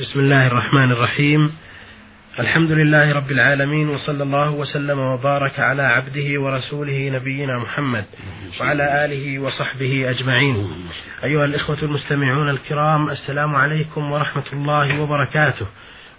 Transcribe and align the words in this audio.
بسم 0.00 0.20
الله 0.20 0.46
الرحمن 0.46 0.92
الرحيم 0.92 1.52
الحمد 2.38 2.72
لله 2.72 3.12
رب 3.14 3.30
العالمين 3.30 3.88
وصلى 3.88 4.22
الله 4.22 4.50
وسلم 4.50 4.98
وبارك 4.98 5.60
على 5.60 5.82
عبده 5.82 6.40
ورسوله 6.40 7.10
نبينا 7.14 7.58
محمد 7.58 8.04
وعلى 8.60 9.04
آله 9.04 9.38
وصحبه 9.38 10.10
أجمعين. 10.10 10.56
أيها 11.24 11.44
الإخوة 11.44 11.82
المستمعون 11.82 12.50
الكرام 12.50 13.10
السلام 13.10 13.54
عليكم 13.54 14.12
ورحمة 14.12 14.44
الله 14.52 15.00
وبركاته. 15.00 15.66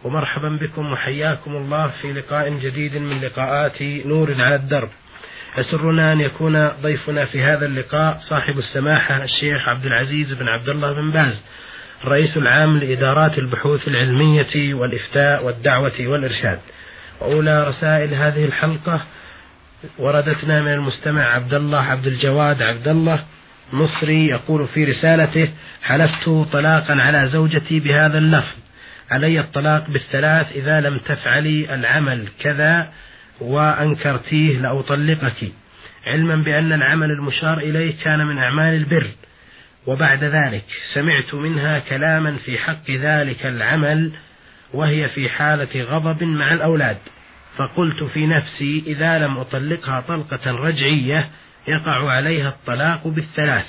ومرحبا 0.04 0.50
بكم 0.62 0.92
وحياكم 0.92 1.52
الله 1.56 1.88
في 1.88 2.14
لقاء 2.14 2.50
جديد 2.50 2.98
من 2.98 3.22
لقاءات 3.22 3.82
نور 3.82 4.42
على 4.42 4.56
الدرب. 4.56 4.90
يسرنا 5.58 6.14
أن 6.14 6.20
يكون 6.20 6.68
ضيفنا 6.68 7.26
في 7.26 7.42
هذا 7.42 7.66
اللقاء 7.66 8.18
صاحب 8.30 8.58
السماحة 8.58 9.24
الشيخ 9.24 9.70
عبد 9.70 9.86
العزيز 9.86 10.34
بن 10.34 10.48
عبد 10.48 10.70
الله 10.70 10.94
بن 10.94 11.12
باز 11.12 11.44
الرئيس 12.04 12.38
العام 12.38 12.78
لإدارات 12.78 13.38
البحوث 13.38 13.88
العلمية 13.88 14.74
والإفتاء 14.74 15.46
والدعوة 15.46 15.94
والإرشاد. 16.00 16.60
وأولى 17.20 17.68
رسائل 17.68 18.14
هذه 18.14 18.46
الحلقة 18.46 19.02
وردتنا 19.98 20.62
من 20.62 20.74
المستمع 20.74 21.36
عبد 21.36 21.54
الله 21.54 21.82
عبد 21.82 22.08
الجواد 22.08 22.62
عبد 22.62 22.88
الله 22.88 23.24
مصري 23.74 24.28
يقول 24.28 24.68
في 24.68 24.84
رسالته 24.86 25.50
حلفت 25.84 26.30
طلاقا 26.52 26.94
على 26.94 27.28
زوجتي 27.28 27.80
بهذا 27.80 28.18
اللفظ. 28.18 28.56
علي 29.12 29.40
الطلاق 29.40 29.90
بالثلاث 29.90 30.52
إذا 30.52 30.82
لم 30.82 30.98
تفعلي 30.98 31.76
العمل 31.76 32.28
كذا 32.40 32.90
وأنكرتيه 33.42 34.58
لأطلقك. 34.58 35.52
علما 36.08 36.36
بأن 36.36 36.74
العمل 36.74 37.12
المشار 37.12 37.58
إليه 37.58 37.94
كان 38.04 38.26
من 38.26 38.38
أعمال 38.38 38.74
البر. 38.74 39.08
وبعد 39.88 40.24
ذلك 40.24 40.66
سمعت 40.94 41.34
منها 41.34 41.80
كلاما 41.80 42.38
في 42.46 42.58
حق 42.58 42.92
ذلك 42.92 43.46
العمل 43.46 44.12
وهي 44.74 45.10
في 45.10 45.30
حالة 45.30 45.84
غضب 45.84 46.24
مع 46.24 46.54
الأولاد. 46.54 46.98
فقلت 47.58 48.04
في 48.04 48.28
نفسي 48.28 48.84
إذا 48.88 49.20
لم 49.20 49.38
أطلقها 49.38 50.02
طلقة 50.02 50.52
رجعية 50.52 51.30
يقع 51.68 52.12
عليها 52.12 52.50
الطلاق 52.50 53.08
بالثلاث 53.08 53.66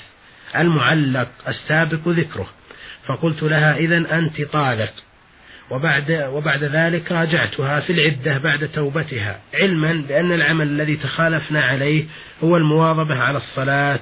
المعلق 0.55 1.29
السابق 1.47 2.07
ذكره. 2.07 2.47
فقلت 3.07 3.43
لها 3.43 3.75
إذا 3.77 3.97
أنت 4.17 4.41
طالق. 4.41 4.93
وبعد 5.69 6.11
وبعد 6.11 6.63
ذلك 6.63 7.11
راجعتها 7.11 7.79
في 7.79 7.93
العدة 7.93 8.37
بعد 8.37 8.67
توبتها 8.67 9.39
علما 9.53 10.03
بأن 10.07 10.31
العمل 10.31 10.67
الذي 10.67 10.95
تخالفنا 10.95 11.63
عليه 11.63 12.05
هو 12.43 12.57
المواظبة 12.57 13.15
على 13.15 13.37
الصلاة. 13.37 13.99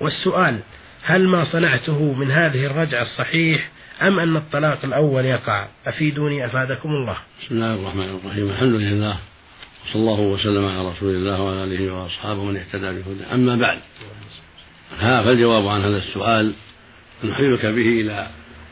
والسؤال 0.00 0.60
هل 1.02 1.28
ما 1.28 1.44
صنعته 1.44 2.12
من 2.12 2.30
هذه 2.30 2.66
الرجعة 2.66 3.02
الصحيح 3.02 3.70
أم 4.02 4.18
أن 4.18 4.36
الطلاق 4.36 4.84
الأول 4.84 5.24
يقع؟ 5.24 5.68
أفيدوني 5.86 6.46
أفادكم 6.46 6.88
الله. 6.88 7.16
بسم 7.42 7.54
الله 7.54 7.74
الرحمن 7.74 8.20
الرحيم. 8.24 8.50
الحمد 8.50 8.72
لله 8.72 9.18
وصلى 9.86 10.00
الله 10.02 10.20
وسلم 10.20 10.64
على 10.64 10.88
رسول 10.88 11.14
الله 11.14 11.42
وعلى 11.42 11.64
آله 11.64 11.94
وأصحابه 11.94 12.44
من 12.44 12.56
اهتدى 12.56 12.92
بهدى 12.92 13.24
أما 13.32 13.56
بعد 13.56 13.80
ها 14.98 15.22
فالجواب 15.22 15.68
عن 15.68 15.80
هذا 15.80 15.98
السؤال 15.98 16.54
نحيلك 17.24 17.66
به 17.66 18.00
إلى 18.00 18.30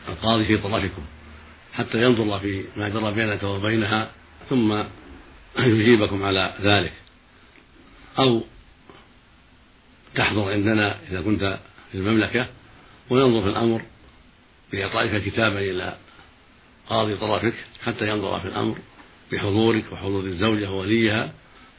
القاضي 0.08 0.44
في 0.44 0.56
طرفكم 0.56 1.02
حتى 1.72 2.02
ينظر 2.02 2.38
في 2.38 2.64
ما 2.76 2.88
جرى 2.88 3.14
بينك 3.14 3.42
وبينها 3.42 4.10
ثم 4.50 4.82
يجيبكم 5.58 6.24
على 6.24 6.54
ذلك. 6.62 6.92
أو 8.18 8.42
تحضر 10.14 10.52
عندنا 10.52 10.96
إذا 11.10 11.20
كنت 11.20 11.58
في 11.92 11.98
المملكة 11.98 12.46
وننظر 13.10 13.42
في 13.42 13.48
الأمر 13.48 13.82
بإعطائك 14.72 15.24
كتابا 15.24 15.58
إلى 15.58 15.96
قاضي 16.88 17.16
طرفك 17.16 17.54
حتى 17.82 18.08
ينظر 18.08 18.40
في 18.40 18.48
الأمر 18.48 18.78
بحضورك 19.32 19.84
وحضور 19.92 20.24
الزوجة 20.24 20.70
ووليها 20.70 21.32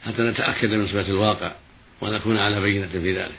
حتى 0.06 0.22
نتأكد 0.22 0.68
من 0.68 0.88
صفة 0.88 1.00
الواقع 1.00 1.52
ونكون 2.00 2.36
على 2.36 2.60
بينة 2.60 2.86
في 2.86 3.16
ذلك. 3.18 3.38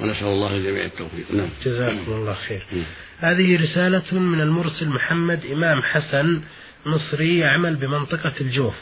ونسأل 0.00 0.26
الله 0.26 0.56
الجميع 0.56 0.84
التوفيق. 0.84 1.32
نعم. 1.32 1.48
جزاكم 1.64 2.12
الله 2.12 2.34
خير. 2.34 2.66
م. 2.72 2.82
هذه 3.18 3.62
رسالة 3.62 4.18
من 4.18 4.40
المرسل 4.40 4.88
محمد 4.88 5.46
إمام 5.46 5.82
حسن 5.82 6.40
مصري 6.86 7.38
يعمل 7.38 7.76
بمنطقة 7.76 8.32
الجوف. 8.40 8.74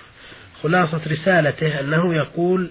خلاصة 0.63 1.01
رسالته 1.07 1.81
أنه 1.81 2.15
يقول 2.15 2.71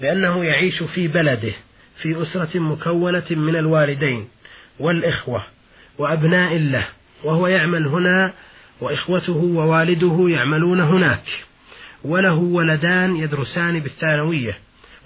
بأنه 0.00 0.44
يعيش 0.44 0.82
في 0.82 1.08
بلده. 1.08 1.52
في 1.96 2.22
أسرة 2.22 2.58
مكونة 2.58 3.24
من 3.30 3.56
الوالدين 3.56 4.28
والإخوة 4.78 5.44
وأبناء 5.98 6.56
له 6.56 6.86
وهو 7.24 7.46
يعمل 7.46 7.86
هنا 7.86 8.32
وإخوته 8.80 9.36
ووالده 9.36 10.26
يعملون 10.28 10.80
هناك. 10.80 11.24
وله 12.04 12.34
ولدان 12.34 13.16
يدرسان 13.16 13.80
بالثانوية 13.80 14.54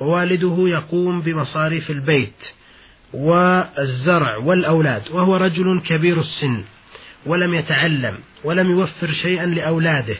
ووالده 0.00 0.56
يقوم 0.58 1.20
بمصاريف 1.20 1.90
البيت 1.90 2.42
والزرع 3.12 4.36
والأولاد 4.36 5.02
وهو 5.10 5.36
رجل 5.36 5.82
كبير 5.86 6.20
السن 6.20 6.64
ولم 7.26 7.54
يتعلم 7.54 8.14
ولم 8.44 8.70
يوفر 8.70 9.12
شيئا 9.12 9.46
لأولاده. 9.46 10.16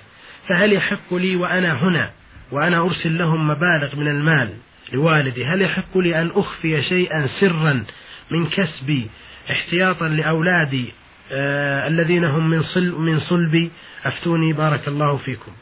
فهل 0.48 0.72
يحق 0.72 1.15
لي 1.15 1.37
وأنا 1.37 1.72
هنا 1.83 2.10
وأنا 2.53 2.81
أرسل 2.81 3.19
لهم 3.19 3.48
مبالغ 3.48 3.97
من 3.97 4.09
المال 4.09 4.48
لوالدي 4.92 5.44
هل 5.44 5.62
يحق 5.62 5.98
لي 5.98 6.20
أن 6.20 6.30
أخفي 6.34 6.82
شيئا 6.82 7.26
سرا 7.26 7.84
من 8.30 8.47
كسبي 8.47 9.10
احتياطا 9.50 10.08
لأولادي 10.08 10.92
آه 11.32 11.88
الذين 11.88 12.24
هم 12.24 12.50
من 12.50 12.62
صل 12.62 12.92
من 12.92 13.20
صلبي؟ 13.20 13.70
أفتوني 14.04 14.52
بارك 14.52 14.88
الله 14.88 15.16
فيكم. 15.16 15.52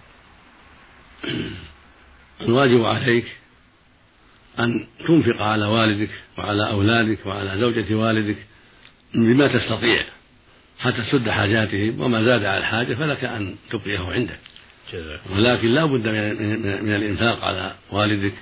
الواجب 2.41 2.85
عليك 2.85 3.37
أن 4.59 4.87
تنفق 5.07 5.43
على 5.43 5.67
والدك 5.67 6.11
وعلى 6.39 6.71
أولادك 6.71 7.27
وعلى 7.27 7.59
زوجة 7.59 7.95
والدك 7.95 8.37
بما 9.15 9.47
تستطيع 9.47 10.05
حتى 10.81 10.97
تسد 11.03 11.31
حاجاتهم 11.31 12.01
وما 12.01 12.23
زاد 12.23 12.45
على 12.45 12.59
الحاجة 12.59 12.95
فلك 12.95 13.25
أن 13.25 13.55
تبقيه 13.71 14.13
عندك. 14.13 14.39
ولكن 15.31 15.69
لا 15.69 15.85
بد 15.85 16.09
من 16.83 16.95
الإنفاق 16.95 17.45
على 17.45 17.75
والدك 17.91 18.35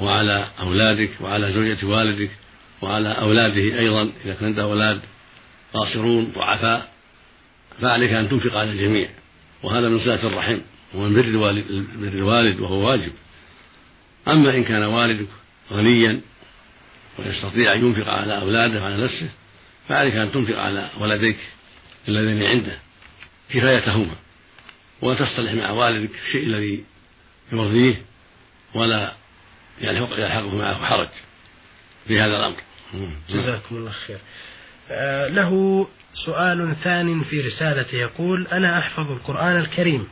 وعلى 0.00 0.48
أولادك 0.60 1.10
وعلى 1.20 1.52
زوجة 1.52 1.86
والدك 1.86 2.30
وعلى 2.82 3.08
أولاده 3.08 3.78
أيضا 3.78 4.12
إذا 4.24 4.34
كان 4.34 4.48
عنده 4.48 4.62
أولاد 4.62 5.00
قاصرون 5.74 6.32
ضعفاء 6.32 6.92
فعليك 7.80 8.12
أن 8.12 8.28
تنفق 8.28 8.56
على 8.56 8.70
الجميع. 8.70 9.08
وهذا 9.62 9.88
من 9.88 10.00
صلة 10.00 10.26
الرحم 10.26 10.60
ومن 10.94 11.14
بر 11.14 11.24
الوالد, 11.24 11.86
بر 11.96 12.08
الوالد 12.08 12.60
وهو 12.60 12.88
واجب. 12.88 13.12
أما 14.28 14.54
إن 14.54 14.64
كان 14.64 14.82
والدك 14.82 15.28
غنيا 15.72 16.20
ويستطيع 17.18 17.72
أن 17.72 17.86
ينفق 17.86 18.12
على 18.12 18.40
أولاده 18.40 18.82
وعلى 18.82 19.04
نفسه 19.04 19.28
فعليك 19.88 20.14
أن 20.14 20.32
تنفق 20.32 20.58
على 20.58 20.90
ولديك 21.00 21.38
الذين 22.08 22.42
عنده 22.42 22.78
كفايتهما. 23.50 24.14
وتصطلح 25.02 25.52
مع 25.52 25.70
والدك 25.70 26.10
الشيء 26.26 26.46
الذي 26.46 26.84
يرضيه 27.52 28.02
ولا 28.74 29.12
يلحقه 29.80 30.54
معه 30.56 30.84
حرج 30.84 31.08
في 32.08 32.20
هذا 32.20 32.36
الأمر 32.36 32.56
جزاكم 33.30 33.76
الله 33.76 33.90
خير. 33.90 34.18
آه 34.90 35.28
له 35.28 35.86
سؤال 36.26 36.76
ثان 36.82 37.22
في 37.22 37.40
رسالته 37.40 37.96
يقول 37.98 38.46
أنا 38.46 38.78
أحفظ 38.78 39.12
القرآن 39.12 39.56
الكريم 39.56 40.08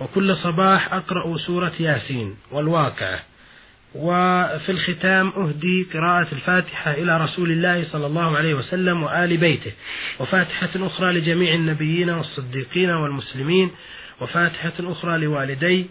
وكل 0.00 0.36
صباح 0.36 0.92
أقرأ 0.92 1.36
سورة 1.36 1.72
ياسين 1.80 2.36
والواقعة 2.50 3.22
وفي 3.94 4.72
الختام 4.72 5.28
أهدي 5.28 5.86
قراءة 5.94 6.32
الفاتحة 6.32 6.90
إلى 6.90 7.16
رسول 7.16 7.50
الله 7.50 7.82
صلى 7.84 8.06
الله 8.06 8.36
عليه 8.36 8.54
وسلم 8.54 9.02
وآل 9.02 9.36
بيته 9.36 9.72
وفاتحة 10.18 10.68
أخرى 10.76 11.12
لجميع 11.12 11.54
النبيين 11.54 12.10
والصديقين 12.10 12.90
والمسلمين 12.90 13.70
وفاتحة 14.20 14.72
أخرى 14.80 15.18
لوالدي 15.18 15.86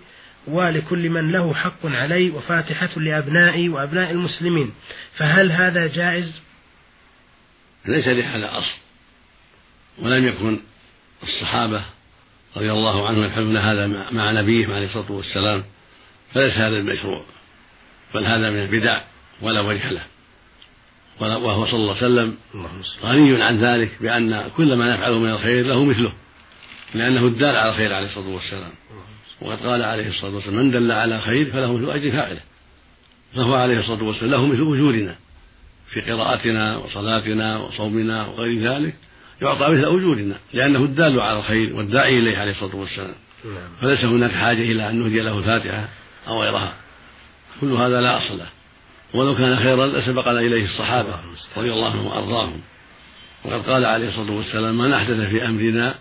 ولكل 0.48 1.10
من 1.10 1.32
له 1.32 1.54
حق 1.54 1.86
علي 1.86 2.30
وفاتحة 2.30 2.90
لأبنائي 2.98 3.70
وأبناء 3.70 4.12
المسلمين. 4.12 4.74
فهل 5.18 5.52
هذا 5.52 5.88
جائز؟ 5.88 6.42
ليس 7.86 8.08
لهذا 8.08 8.58
أصل. 8.58 8.76
ولم 10.00 10.28
يكن 10.28 10.60
الصحابة 11.24 11.86
رضي 12.58 12.72
الله 12.72 13.08
عنهم 13.08 13.24
يفعلون 13.24 13.58
هذا 13.58 13.88
مع 14.12 14.32
نبيهم 14.32 14.74
عليه 14.74 14.86
الصلاة 14.86 15.12
والسلام 15.12 15.64
فليس 16.34 16.54
هذا 16.54 16.78
المشروع 16.78 17.26
بل 18.14 18.26
هذا 18.26 18.50
من 18.50 18.60
البدع 18.60 19.02
ولا 19.42 19.62
وجه 19.62 19.90
له. 19.90 20.04
وهو 21.20 21.66
صلى 21.66 21.76
الله 21.76 21.96
عليه 21.96 22.06
وسلم 22.06 22.38
غني 23.04 23.44
عن 23.44 23.58
ذلك 23.58 23.92
بأن 24.02 24.50
كل 24.58 24.76
ما 24.76 24.94
نفعله 24.94 25.20
من 25.20 25.30
الخير 25.30 25.66
له 25.66 25.84
مثله 25.84 26.14
لأنه 26.94 27.28
الدال 27.28 27.56
على 27.56 27.70
الخير 27.70 27.94
عليه 27.94 28.08
الصلاة 28.08 28.28
والسلام. 28.28 28.72
وقد 29.42 29.66
قال 29.66 29.84
عليه 29.84 30.08
الصلاة 30.08 30.36
والسلام 30.36 30.56
من 30.56 30.72
دل 30.72 30.92
على 30.92 31.22
خير 31.22 31.52
فله 31.52 31.78
مثل 31.78 31.92
أجر 31.92 32.12
فاعله. 32.12 32.42
فهو 33.36 33.54
عليه 33.54 33.80
الصلاة 33.80 34.04
والسلام 34.04 34.32
له 34.32 34.46
مثل 34.46 34.62
أجورنا 34.62 35.16
في 35.88 36.02
قراءتنا 36.02 36.78
وصلاتنا 36.78 37.58
وصومنا 37.58 38.28
وغير 38.28 38.74
ذلك 38.74 38.96
يعطى 39.42 39.68
مثل 39.68 39.86
أجورنا 39.86 40.36
لأنه 40.54 40.80
الدال 40.80 41.22
على 41.22 41.40
الخير 41.40 41.76
والداعي 41.76 42.20
إليه 42.20 42.38
عليه 42.38 42.52
الصلاة 42.52 42.76
والسلام. 42.76 43.16
نعم. 43.46 43.70
فليس 43.82 44.04
هناك 44.04 44.32
حاجة 44.32 44.62
إلى 44.62 44.90
أن 44.90 44.96
نهدي 44.96 45.20
له 45.20 45.38
الفاتحة 45.38 45.90
أو 46.28 46.42
غيرها. 46.42 46.74
كل 47.62 47.72
هذا 47.72 48.02
لا 48.02 48.18
أصل 48.18 48.38
له. 48.38 48.48
ولو 49.14 49.36
كان 49.36 49.56
خيرا 49.56 49.88
لسبقنا 49.88 50.40
إليه 50.40 50.66
الصحابة 50.66 51.14
رضي 51.58 51.74
الله 51.74 51.92
عنهم 51.92 52.06
وأرضاهم. 52.06 52.62
وقد 53.46 53.70
قال 53.70 53.86
عليه 53.86 54.10
الصلاة 54.10 54.32
والسلام 54.32 54.78
من 54.78 54.94
أحدث 54.94 55.30
في 55.30 55.46
أمرنا 55.46 55.96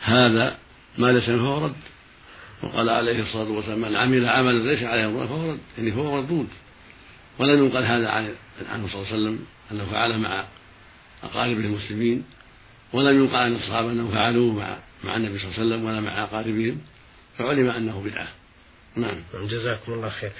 هذا 0.00 0.56
ما 0.98 1.12
ليس 1.12 1.24
فهو 1.24 1.64
رد. 1.64 1.74
وقال 2.64 2.88
عليه 2.88 3.22
الصلاة 3.22 3.50
والسلام 3.50 3.80
من 3.80 3.96
عمل 3.96 4.28
عملا 4.28 4.70
ليس 4.72 4.82
عليه 4.82 5.06
أمرنا 5.06 5.26
فهو 5.26 5.50
رد 5.50 5.58
يعني 5.78 5.92
فهو 5.92 6.20
مردود 6.20 6.48
ولم 7.38 7.64
ينقل 7.64 7.84
هذا 7.84 8.08
عنه 8.08 8.88
صلى 8.88 8.94
الله 8.94 9.06
عليه 9.06 9.16
وسلم 9.16 9.38
أنه 9.72 9.84
فعله 9.84 10.16
مع 10.16 10.44
أقاربه 11.22 11.60
المسلمين 11.60 12.24
ولم 12.92 13.22
ينقل 13.22 13.36
عن 13.36 13.54
الصحابة 13.54 13.90
أنهم 13.92 14.10
فعلوه 14.12 14.52
مع 14.52 14.76
مع 15.04 15.16
النبي 15.16 15.38
صلى 15.38 15.48
الله 15.48 15.58
عليه 15.58 15.66
وسلم 15.66 15.84
ولا 15.84 16.00
مع 16.00 16.24
أقاربهم 16.24 16.80
فعلم 17.38 17.70
أنه 17.70 18.02
بدعة. 18.02 18.28
نعم. 18.96 19.16
جزاكم 19.34 19.92
الله 19.92 20.08
خير. 20.08 20.30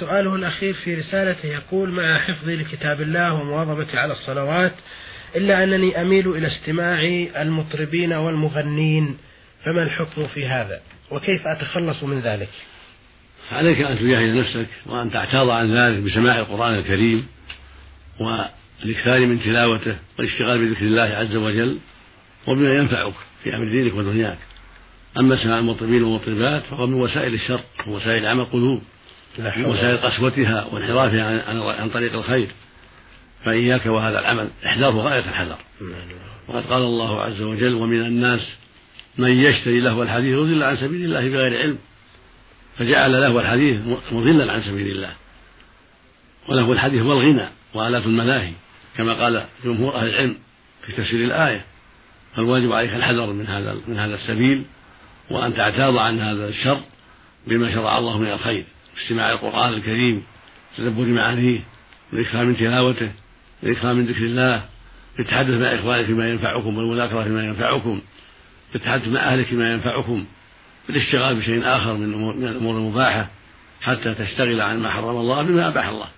سؤاله 0.00 0.34
الأخير 0.34 0.74
في 0.74 0.94
رسالته 0.94 1.46
يقول 1.46 1.90
مع 1.90 2.18
حفظي 2.18 2.56
لكتاب 2.56 3.00
الله 3.00 3.34
ومواظبتي 3.34 3.98
على 3.98 4.12
الصلوات 4.12 4.72
إلا 5.36 5.64
أنني 5.64 6.00
أميل 6.00 6.28
إلى 6.28 6.46
استماع 6.46 7.00
المطربين 7.42 8.12
والمغنين 8.12 9.18
فما 9.64 9.82
الحكم 9.82 10.26
في 10.26 10.46
هذا؟ 10.46 10.80
وكيف 11.12 11.46
أتخلص 11.46 12.02
من 12.02 12.20
ذلك؟ 12.20 12.48
عليك 13.52 13.80
أن 13.80 13.98
تجاهد 13.98 14.36
نفسك 14.36 14.66
وأن 14.86 15.10
تعتاض 15.10 15.50
عن 15.50 15.76
ذلك 15.76 16.02
بسماع 16.02 16.38
القرآن 16.38 16.74
الكريم 16.74 17.26
والإكثار 18.20 19.26
من 19.26 19.42
تلاوته 19.42 19.96
والاشتغال 20.18 20.66
بذكر 20.66 20.82
الله 20.82 21.02
عز 21.02 21.36
وجل 21.36 21.78
وبما 22.46 22.74
ينفعك 22.74 23.12
في 23.44 23.56
أمر 23.56 23.64
دينك 23.64 23.94
ودنياك. 23.94 24.38
أما 25.18 25.36
سماع 25.36 25.58
المطربين 25.58 26.02
والمطربات 26.02 26.62
فهو 26.62 26.86
من 26.86 26.94
وسائل 26.94 27.34
الشر 27.34 27.60
ووسائل 27.86 28.26
عمى 28.26 28.42
القلوب 28.42 28.82
من 29.38 29.64
وسائل 29.64 29.96
قسوتها 29.96 30.64
وانحرافها 30.64 31.42
عن, 31.48 31.58
عن 31.60 31.90
طريق 31.90 32.14
الخير. 32.14 32.48
فإياك 33.44 33.86
وهذا 33.86 34.18
العمل. 34.18 34.48
إحذاره 34.66 34.96
غاية 34.96 35.18
الحذر. 35.28 35.58
وقد 36.48 36.66
قال 36.66 36.82
الله 36.82 37.22
عز 37.22 37.40
وجل 37.40 37.74
ومن 37.74 38.00
الناس 38.00 38.56
من 39.18 39.30
يشتري 39.30 39.80
له 39.80 40.02
الحديث 40.02 40.32
يضل 40.32 40.62
عن 40.62 40.76
سبيل 40.76 41.04
الله 41.04 41.28
بغير 41.28 41.58
علم 41.58 41.78
فجعل 42.78 43.12
له 43.12 43.40
الحديث 43.40 43.80
مضلا 44.12 44.52
عن 44.52 44.60
سبيل 44.60 44.88
الله. 44.88 45.12
وله 46.48 46.72
الحديث 46.72 47.02
هو 47.02 47.12
الغنى 47.12 47.48
الملاهي 48.06 48.52
كما 48.96 49.12
قال 49.12 49.46
جمهور 49.64 49.94
أهل 49.94 50.08
العلم 50.08 50.36
في 50.86 50.92
تفسير 50.92 51.24
الآية. 51.24 51.64
فالواجب 52.36 52.72
عليك 52.72 52.94
الحذر 52.94 53.32
من 53.32 53.46
هذا 53.46 53.76
من 53.88 53.98
هذا 53.98 54.14
السبيل 54.14 54.64
وأن 55.30 55.54
تعتاض 55.54 55.96
عن 55.96 56.20
هذا 56.20 56.48
الشر 56.48 56.80
بما 57.46 57.74
شرع 57.74 57.98
الله 57.98 58.18
من 58.18 58.32
الخير 58.32 58.64
استماع 59.02 59.32
القرآن 59.32 59.72
الكريم 59.72 60.22
تدبر 60.76 61.04
معانيه 61.04 61.60
والإكثار 62.12 62.44
من 62.44 62.56
تلاوته 62.56 63.12
والإكثار 63.62 63.94
من 63.94 64.06
ذكر 64.06 64.22
الله 64.22 64.64
بالتحدث 65.16 65.54
مع 65.54 65.74
إخوانك 65.74 66.06
فيما 66.06 66.30
ينفعكم 66.30 66.78
والمذاكرة 66.78 67.22
فيما 67.22 67.44
ينفعكم. 67.44 68.00
بالتحدث 68.72 69.08
مع 69.08 69.20
أهلك 69.20 69.46
فيما 69.46 69.72
ينفعكم 69.72 70.24
بالاشتغال 70.88 71.36
بشيء 71.36 71.62
آخر 71.64 71.94
من 71.94 72.44
الأمور 72.48 72.76
المباحة 72.76 73.28
حتى 73.80 74.14
تشتغل 74.14 74.60
عن 74.60 74.78
ما 74.78 74.90
حرم 74.90 75.16
الله 75.16 75.42
بما 75.42 75.68
أباح 75.68 75.86
الله. 75.88 76.08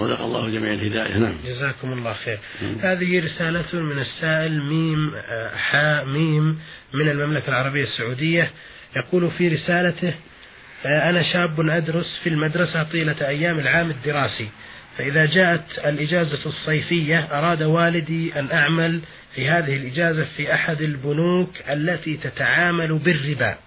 رزق 0.00 0.20
الله 0.20 0.48
جميع 0.48 0.72
الهداية. 0.72 1.18
نعم. 1.18 1.34
جزاكم 1.46 1.92
الله 1.92 2.12
خير. 2.12 2.38
مم. 2.62 2.76
هذه 2.80 3.24
رسالة 3.24 3.82
من 3.82 3.98
السائل 3.98 4.62
ميم 4.62 5.14
آه، 5.14 5.56
حاء 5.56 6.04
ميم 6.04 6.58
من 6.94 7.08
المملكة 7.08 7.48
العربية 7.48 7.82
السعودية 7.82 8.50
يقول 8.96 9.30
في 9.30 9.48
رسالته 9.48 10.14
آه، 10.86 11.10
أنا 11.10 11.22
شاب 11.22 11.68
أدرس 11.68 12.18
في 12.22 12.28
المدرسة 12.28 12.82
طيلة 12.82 13.28
أيام 13.28 13.58
العام 13.58 13.90
الدراسي. 13.90 14.48
فإذا 15.00 15.26
جاءت 15.26 15.78
الإجازة 15.78 16.38
الصيفية 16.46 17.18
أراد 17.18 17.62
والدي 17.62 18.38
أن 18.38 18.50
أعمل 18.52 19.00
في 19.34 19.48
هذه 19.48 19.76
الإجازة 19.76 20.26
في 20.36 20.54
أحد 20.54 20.82
البنوك 20.82 21.50
التي 21.68 22.16
تتعامل 22.16 22.98
بالربا. 22.98 23.58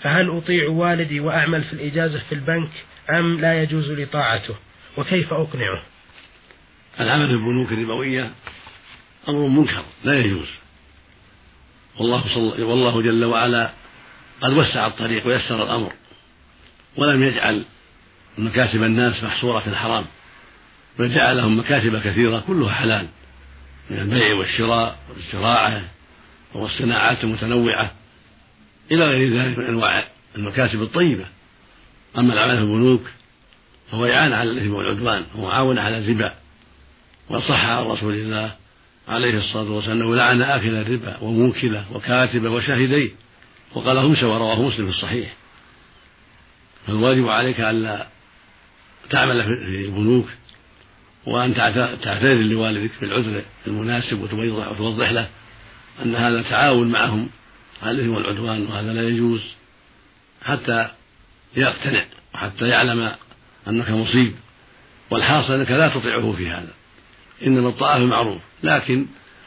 فهل 0.00 0.30
أطيع 0.30 0.68
والدي 0.68 1.20
وأعمل 1.20 1.64
في 1.64 1.72
الإجازة 1.72 2.20
في 2.28 2.34
البنك 2.34 2.70
أم 3.10 3.40
لا 3.40 3.62
يجوز 3.62 3.90
لي 3.90 4.06
طاعته 4.06 4.54
وكيف 4.96 5.32
أقنعه؟ 5.32 5.82
العمل 7.00 7.26
في 7.26 7.34
البنوك 7.34 7.72
الربوية 7.72 8.30
أمر 9.28 9.46
منكر 9.46 9.84
لا 10.04 10.18
يجوز. 10.18 10.48
والله, 11.98 12.24
صل... 12.34 12.62
والله 12.62 13.02
جل 13.02 13.24
وعلا 13.24 13.70
قد 14.40 14.52
وسع 14.52 14.86
الطريق 14.86 15.26
ويسر 15.26 15.62
الأمر 15.62 15.92
ولم 16.96 17.22
يجعل 17.22 17.64
مكاسب 18.38 18.82
الناس 18.82 19.24
محصورة 19.24 19.60
في 19.60 19.66
الحرام. 19.66 20.04
بل 20.98 21.14
جعل 21.14 21.36
لهم 21.36 21.58
مكاسب 21.58 22.02
كثيرة 22.02 22.44
كلها 22.46 22.70
حلال. 22.70 23.06
من 23.90 23.98
البيع 23.98 24.34
والشراء 24.34 24.98
والزراعة 25.10 25.82
والصناعات 26.54 27.24
المتنوعة 27.24 27.92
إلى 28.92 29.04
غير 29.04 29.34
ذلك 29.34 29.58
من 29.58 29.64
أنواع 29.64 30.04
المكاسب 30.36 30.82
الطيبة. 30.82 31.24
أما 32.18 32.32
العمل 32.32 32.56
في 32.56 32.62
البنوك 32.62 33.02
فهو 33.90 34.06
إعانة 34.06 34.36
على 34.36 34.50
الإثم 34.50 34.74
والعدوان 34.74 35.24
ومعاونة 35.34 35.80
على 35.80 35.98
الربا. 35.98 36.34
وصح 37.28 37.64
عن 37.64 37.84
رسول 37.84 38.14
الله 38.14 38.54
عليه 39.08 39.38
الصلاة 39.38 39.70
والسلام 39.70 40.00
أنه 40.00 40.16
لعن 40.16 40.42
آكل 40.42 40.74
الربا 40.74 41.18
وموكله 41.20 41.84
وكاتبه 41.92 42.50
وشاهديه 42.50 43.10
وقال 43.74 43.98
هم 43.98 44.16
سوى 44.16 44.38
رواه 44.38 44.62
مسلم 44.62 44.90
في 44.90 44.96
الصحيح. 44.96 45.34
فالواجب 46.86 47.28
عليك 47.28 47.60
ألا 47.60 48.06
تعمل 49.10 49.42
في 49.42 49.84
البنوك 49.86 50.28
وأن 51.26 51.54
تعتذر 51.54 52.34
لوالدك 52.34 52.90
بالعذر 53.00 53.42
المناسب 53.66 54.22
وتوضح, 54.22 54.68
وتوضح 54.68 55.10
له 55.10 55.28
أن 56.02 56.14
هذا 56.14 56.42
تعاون 56.42 56.88
معهم 56.88 57.28
على 57.82 57.90
الإثم 57.90 58.14
والعدوان 58.14 58.66
وهذا 58.66 58.92
لا 58.92 59.08
يجوز 59.08 59.40
حتى 60.42 60.88
يقتنع 61.56 62.04
وحتى 62.34 62.68
يعلم 62.68 63.12
أنك 63.68 63.90
مصيب. 63.90 64.34
والحاصل 65.10 65.52
أنك 65.52 65.70
لا 65.70 65.88
تطيعه 65.88 66.32
في 66.32 66.48
هذا. 66.48 66.72
إنما 67.46 67.68
الطاعة 67.68 67.96
في 67.98 68.04
المعروف 68.04 68.42
لكن 68.62 69.06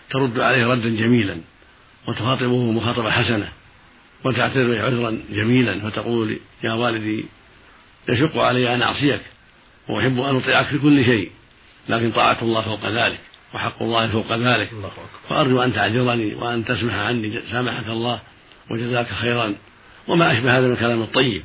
ترد 0.10 0.40
عليه 0.40 0.68
ردا 0.68 0.90
جميلا 0.90 1.38
وتخاطبه 2.08 2.72
مخاطبة 2.72 3.12
حسنة 3.12 3.50
وتعتذر 4.24 4.86
عذرا 4.86 5.20
جميلا 5.32 5.90
فتقول 5.90 6.38
يا 6.64 6.74
والدي 6.74 7.26
يشق 8.10 8.38
علي 8.38 8.76
أن 8.76 8.82
أعصيك 8.82 9.22
وأحب 9.88 10.20
أن 10.20 10.36
أطيعك 10.36 10.66
في 10.66 10.78
كل 10.78 11.06
شيء. 11.06 11.32
لكن 11.90 12.12
طاعة 12.12 12.38
الله 12.42 12.62
فوق 12.62 12.86
ذلك 12.86 13.20
وحق 13.54 13.82
الله 13.82 14.08
فوق 14.08 14.34
ذلك. 14.34 14.70
فأرجو 15.30 15.62
أن 15.62 15.74
تعذرني 15.74 16.36
وأن 16.36 16.66
تسمح 16.66 16.94
عني 16.94 17.42
سامحك 17.52 17.88
الله 17.88 18.20
وجزاك 18.72 19.08
خيرا. 19.08 19.56
وما 20.08 20.32
أشبه 20.32 20.58
هذا 20.58 20.68
من 20.68 20.74
الكلام 20.74 21.02
الطيب. 21.02 21.44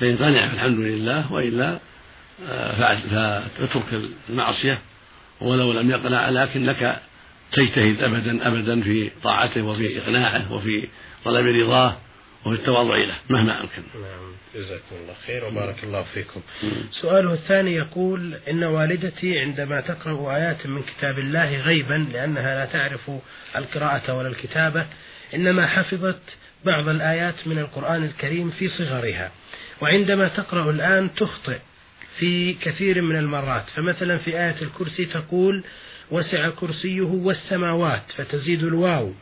فإن 0.00 0.16
قنع 0.16 0.48
فالحمد 0.48 0.78
لله 0.78 1.32
وإلا 1.32 1.78
فاترك 3.10 4.10
المعصية. 4.30 4.78
ولو 5.40 5.72
لم 5.72 5.90
يقنع 5.90 6.28
لكن 6.28 6.66
لك 6.66 7.00
تجتهد 7.52 8.02
أبدا 8.02 8.48
أبدا 8.48 8.82
في 8.82 9.10
طاعته 9.22 9.62
وفي 9.62 9.98
إقناعه 9.98 10.52
وفي 10.52 10.88
طلب 11.24 11.46
رضاه. 11.46 11.96
وفي 12.46 12.54
التواضع 12.54 12.96
له 12.96 13.14
مهما 13.30 13.60
أمكن. 13.60 13.82
نعم 13.94 14.34
جزاكم 14.54 14.96
الله 15.02 15.14
خير 15.26 15.44
وبارك 15.44 15.84
الله 15.84 16.02
فيكم. 16.02 16.40
سؤاله 16.90 17.32
الثاني 17.32 17.74
يقول 17.74 18.34
إن 18.50 18.64
والدتي 18.64 19.38
عندما 19.38 19.80
تقرأ 19.80 20.36
آيات 20.36 20.66
من 20.66 20.82
كتاب 20.82 21.18
الله 21.18 21.56
غيبا 21.56 22.06
لأنها 22.12 22.54
لا 22.54 22.64
تعرف 22.64 23.10
القراءة 23.56 24.14
ولا 24.18 24.28
الكتابة 24.28 24.86
إنما 25.34 25.66
حفظت 25.66 26.22
بعض 26.64 26.88
الآيات 26.88 27.34
من 27.46 27.58
القرآن 27.58 28.04
الكريم 28.04 28.50
في 28.50 28.68
صغرها 28.68 29.30
وعندما 29.80 30.28
تقرأ 30.28 30.70
الآن 30.70 31.14
تخطئ 31.14 31.58
في 32.18 32.52
كثير 32.52 33.02
من 33.02 33.16
المرات. 33.16 33.64
فمثلا 33.76 34.18
في 34.18 34.30
آية 34.30 34.56
الكرسي 34.62 35.04
تقول 35.04 35.64
وسع 36.10 36.50
كرسيه 36.50 37.00
والسماوات 37.00 38.02
فتزيد 38.16 38.64
الواو. 38.64 39.12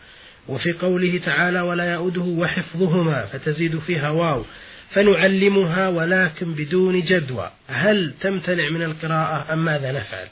وفي 0.48 0.72
قوله 0.72 1.20
تعالى 1.24 1.60
ولا 1.60 1.92
يؤده 1.92 2.22
وحفظهما 2.22 3.26
فتزيد 3.26 3.78
فيها 3.78 4.10
واو. 4.10 4.44
فنعلمها 4.90 5.88
ولكن 5.88 6.54
بدون 6.54 7.00
جدوى. 7.00 7.50
هل 7.68 8.14
تمتنع 8.20 8.68
من 8.70 8.82
القراءة 8.82 9.52
أم 9.52 9.64
ماذا 9.64 9.92
نفعل؟ 9.92 10.26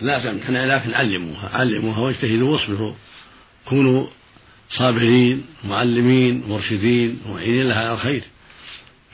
لا 0.00 0.18
تمتنع 0.18 0.64
لكن 0.64 0.94
علموها. 0.94 1.50
علموها 1.54 2.00
واجتهدوا 2.00 2.52
واصبروا. 2.52 2.94
كونوا 3.64 4.06
صابرين 4.70 5.46
معلمين 5.64 6.44
مرشدين 6.48 7.20
معينين 7.28 7.68
لها 7.68 7.84
على 7.84 7.92
الخير. 7.92 8.22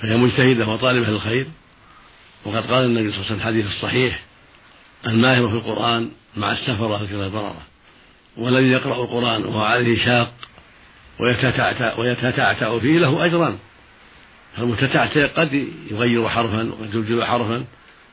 فهي 0.03 0.17
مجتهدة 0.17 0.69
وطالبة 0.69 1.07
للخير 1.11 1.47
وقد 2.45 2.67
قال 2.67 2.85
النبي 2.85 3.11
صلى 3.11 3.17
الله 3.17 3.27
عليه 3.27 3.27
وسلم 3.27 3.37
الحديث 3.37 3.67
الصحيح 3.67 4.23
الماهر 5.07 5.49
في 5.49 5.55
القرآن 5.55 6.11
مع 6.37 6.53
السفرة 6.53 7.07
في 7.07 7.15
البررة 7.15 7.63
والذي 8.37 8.69
يقرأ 8.69 9.05
القرآن 9.05 9.45
وهو 9.45 9.61
عليه 9.61 10.05
شاق 10.05 10.35
ويتتعتع 11.21 11.99
ويتتعتع 11.99 12.79
فيه 12.79 12.99
له 12.99 13.25
أجران. 13.25 13.59
فالمتتعتع 14.57 15.27
قد 15.27 15.69
يغير 15.91 16.29
حرفا 16.29 16.73
وقد 16.73 16.95
يبدل 16.95 17.25
حرفا. 17.25 17.65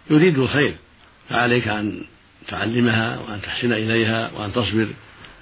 يريد 0.09 0.39
الخير. 0.39 0.75
فعليك 1.29 1.67
أن 1.67 2.03
تعلمها 2.47 3.19
وأن 3.19 3.41
تحسن 3.41 3.73
إليها 3.73 4.31
وأن 4.31 4.53
تصبر 4.53 4.87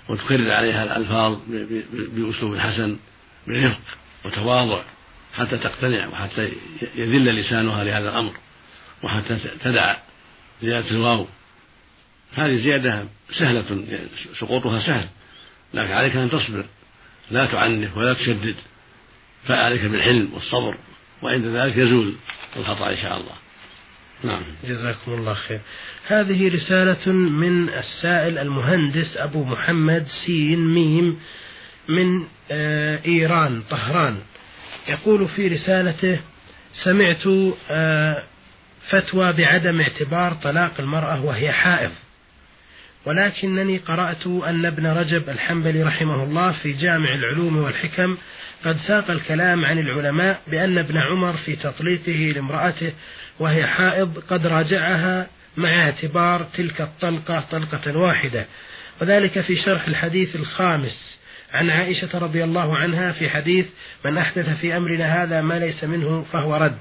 وتكرر 0.10 0.52
عليها 0.52 0.84
الألفاظ 0.84 1.38
بأسلوب 1.94 2.58
حسن 2.58 2.98
برفق 3.48 3.80
وتواضع 4.26 4.84
حتى 5.34 5.58
تقتنع 5.58 6.08
وحتى 6.08 6.52
يذل 6.96 7.36
لسانها 7.36 7.84
لهذا 7.84 8.10
الأمر 8.10 8.32
وحتى 9.04 9.38
تدع 9.64 9.96
زيادة 10.62 10.92
الواو 10.92 11.28
هذه 12.36 12.56
زيادة 12.56 13.06
سهلة 13.32 13.86
سقوطها 14.40 14.80
سهل 14.80 15.08
لكن 15.74 15.92
عليك 15.92 16.16
أن 16.16 16.30
تصبر 16.30 16.66
لا 17.32 17.46
تعنف 17.46 17.98
ولا 17.98 18.14
تشدد 18.14 18.56
فعليك 19.48 19.82
بالحلم 19.82 20.30
والصبر 20.34 20.78
وعند 21.22 21.46
ذلك 21.46 21.78
يزول 21.78 22.16
الخطأ 22.58 22.90
إن 22.90 22.98
شاء 22.98 23.18
الله. 23.18 23.34
نعم. 24.24 24.42
جزاكم 24.64 25.14
الله 25.14 25.34
خير. 25.34 25.60
هذه 26.08 26.54
رسالة 26.54 27.12
من 27.12 27.70
السائل 27.70 28.38
المهندس 28.38 29.18
أبو 29.18 29.44
محمد 29.44 30.08
سين 30.26 30.74
ميم 30.74 31.20
من 31.90 32.24
آه، 32.52 33.00
إيران 33.06 33.62
طهران. 33.70 34.18
يقول 34.88 35.28
في 35.28 35.48
رسالته 35.48 36.20
سمعت 36.74 37.28
آه، 37.72 38.24
فتوى 38.90 39.34
بعدم 39.34 39.82
اعتبار 39.82 40.34
طلاق 40.34 40.74
المرأة 40.80 41.26
وهي 41.26 41.52
حائض. 41.52 41.92
ولكنني 43.06 43.78
قرأت 43.78 44.28
أن 44.28 44.66
ابن 44.66 44.88
رجب 44.88 45.30
الحنبلي 45.30 45.84
رحمه 45.84 46.24
الله 46.24 46.52
في 46.52 46.74
جامع 46.74 47.14
العلوم 47.16 47.58
والحكم 47.58 48.18
قد 48.66 48.78
ساق 48.78 49.12
الكلام 49.12 49.66
عن 49.66 49.80
العلماء 49.80 50.42
بأن 50.48 50.78
ابن 50.78 50.98
عمر 50.98 51.34
في 51.34 51.56
تطليقه 51.56 52.34
لامرأته 52.36 52.94
وهي 53.40 53.68
حائض 53.68 54.18
قد 54.30 54.48
راجعها 54.48 55.28
مع 55.58 55.70
اعتبار 55.70 56.44
تلك 56.44 56.82
الطلقة 56.82 57.40
طلقة 57.52 57.98
واحدة. 57.98 58.46
وذلك 59.02 59.42
في 59.42 59.56
شرح 59.56 59.88
الحديث 59.88 60.36
الخامس. 60.36 61.20
عن 61.54 61.70
عائشة 61.70 62.20
رضي 62.20 62.44
الله 62.44 62.78
عنها 62.78 63.12
في 63.12 63.30
حديث 63.30 63.66
من 64.06 64.18
أحدث 64.18 64.60
في 64.60 64.78
أمرنا 64.78 65.24
هذا 65.24 65.42
ما 65.42 65.60
ليس 65.60 65.84
منه 65.84 66.26
فهو 66.32 66.56
رد. 66.56 66.78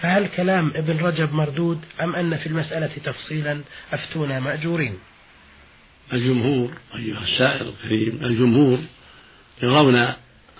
فهل 0.00 0.28
كلام 0.36 0.72
ابن 0.76 0.98
رجب 0.98 1.34
مردود 1.34 1.84
أم 2.00 2.14
أن 2.14 2.36
في 2.36 2.46
المسألة 2.46 2.90
تفصيلا 3.04 3.60
أفتونا 3.92 4.40
مأجورين؟ 4.40 4.98
الجمهور 6.12 6.70
أيها 6.94 7.22
السائل 7.22 7.68
الكريم 7.68 8.18
الجمهور 8.22 8.78
يرون 9.62 9.96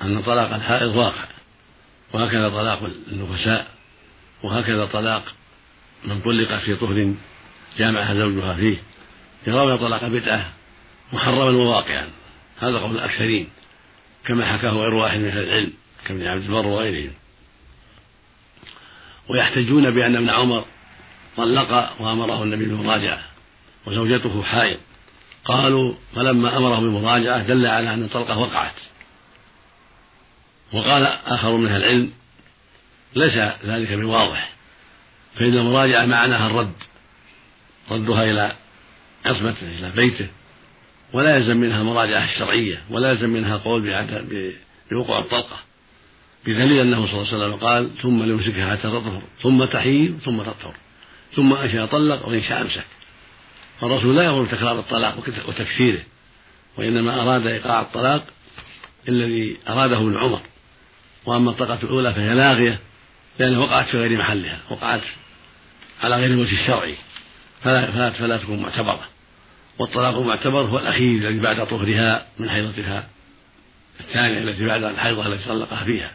أن 0.03 0.23
طلاق 0.23 0.55
الحائض 0.55 0.97
واقع 0.97 1.25
وهكذا 2.13 2.49
طلاق 2.49 2.91
النفساء 3.13 3.71
وهكذا 4.43 4.85
طلاق 4.85 5.35
من 6.05 6.21
طلق 6.21 6.59
في 6.59 6.75
طهر 6.75 7.15
جامعها 7.79 8.15
زوجها 8.15 8.55
فيه. 8.55 8.77
يرون 9.47 9.77
طلاق 9.77 10.09
بدعة 10.09 10.53
محرما 11.13 11.45
وواقعا 11.45 12.09
هذا 12.61 12.79
قول 12.79 12.91
الأكثرين 12.91 13.49
كما 14.25 14.45
حكاه 14.45 14.71
غير 14.71 14.95
واحد 14.95 15.19
من 15.19 15.29
أهل 15.29 15.39
العلم 15.39 15.73
كابن 16.05 16.27
عبد 16.27 16.43
البر 16.43 16.67
وغيرهم. 16.67 17.13
ويحتجون 19.29 19.91
بأن 19.91 20.17
ابن 20.17 20.31
عمر 20.31 20.65
طلق 21.37 22.01
وأمره 22.03 22.43
النبي 22.43 22.65
بالمراجعة 22.65 23.23
وزوجته 23.87 24.43
حائض. 24.43 24.79
قالوا 25.49 25.95
فلما 26.15 26.57
أمره 26.57 26.81
بالمراجعة 26.81 27.43
دل 27.43 27.67
على 27.67 27.95
أن 27.95 28.03
الطلقة 28.03 28.39
وقعت. 28.39 28.75
وقال 30.73 31.07
آخر 31.27 31.57
من 31.57 31.67
أهل 31.67 31.77
العلم 31.77 32.13
ليس 33.17 33.35
ذلك 33.65 33.93
بواضح 33.93 34.53
فإن 35.35 35.57
المراجعة 35.57 36.07
معناها 36.07 36.47
الرد 36.47 36.73
ردها 37.91 38.25
إلى 38.25 38.57
عصمته 39.25 39.67
إلى 39.79 39.91
بيته 39.97 40.29
ولا 41.13 41.37
يلزم 41.37 41.57
منها 41.57 41.81
المراجعة 41.81 42.25
الشرعية 42.25 42.83
ولا 42.91 43.11
يلزم 43.11 43.31
منها 43.31 43.57
قول 43.57 44.05
بوقوع 44.91 45.19
الطلقة. 45.19 45.59
بدليل 46.47 46.81
أنه 46.81 47.07
صلى 47.07 47.15
الله 47.15 47.35
عليه 47.35 47.37
وسلم 47.37 47.55
قال 47.55 47.91
ثم 48.03 48.23
ليمسكها 48.23 48.71
حتى 48.71 48.83
تطهر 48.83 49.23
ثم 49.43 49.65
تحيل 49.65 50.19
ثم 50.25 50.43
تطهر 50.43 50.75
ثم 51.37 51.53
إن 51.53 51.71
شاء 51.73 51.87
طلق 51.87 52.29
وإن 52.29 52.43
شاء 52.43 52.63
أمسك. 52.63 52.98
فالرسول 53.81 54.17
لا 54.17 54.23
يأمر 54.23 54.43
بتكرار 54.43 54.79
الطلاق 54.79 55.19
وتكثيره 55.49 56.03
وإنما 56.77 57.23
أراد 57.23 57.47
إيقاع 57.47 57.81
الطلاق 57.81 58.25
الذي 59.09 59.59
أراده 59.69 59.97
ابن 59.97 60.17
عمر. 60.17 60.41
وأما 61.27 61.51
الطلقة 61.51 61.79
الأولى 61.83 62.15
فهي 62.15 62.35
لاغية 62.35 62.79
لأنها 63.39 63.59
وقعت 63.59 63.89
في 63.89 63.99
غير 63.99 64.19
محلها 64.19 64.59
وقعت 64.71 65.01
على 66.03 66.17
غير 66.17 66.31
الوجه 66.31 66.55
الشرعي 66.63 66.95
فلا, 67.63 67.91
فلا, 67.91 68.11
فلا 68.11 68.37
تكون 68.37 68.63
معتبرة. 68.63 69.05
والطلاق 69.79 70.17
المعتبر 70.19 70.61
هو 70.61 70.79
الأخير 70.79 71.19
الذي 71.19 71.41
بعد 71.41 71.67
طهرها 71.67 72.27
من 72.39 72.51
حيضتها 72.51 73.09
الثانية 74.01 74.39
التي 74.39 74.67
بعد 74.67 74.85
الحيضة 74.85 75.27
التي 75.27 75.49
طلقها 75.49 75.85
فيها. 75.85 76.13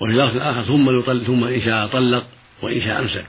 وفي 0.00 0.12
لفظ 0.12 0.36
آخر 0.36 0.62
ثم 0.62 0.98
يطلق 0.98 1.22
ثم 1.24 1.44
إن 1.44 1.62
شاء 1.62 1.86
طلق 1.86 2.26
وإن 2.62 2.80
شاء 2.80 3.00
أمسك. 3.00 3.26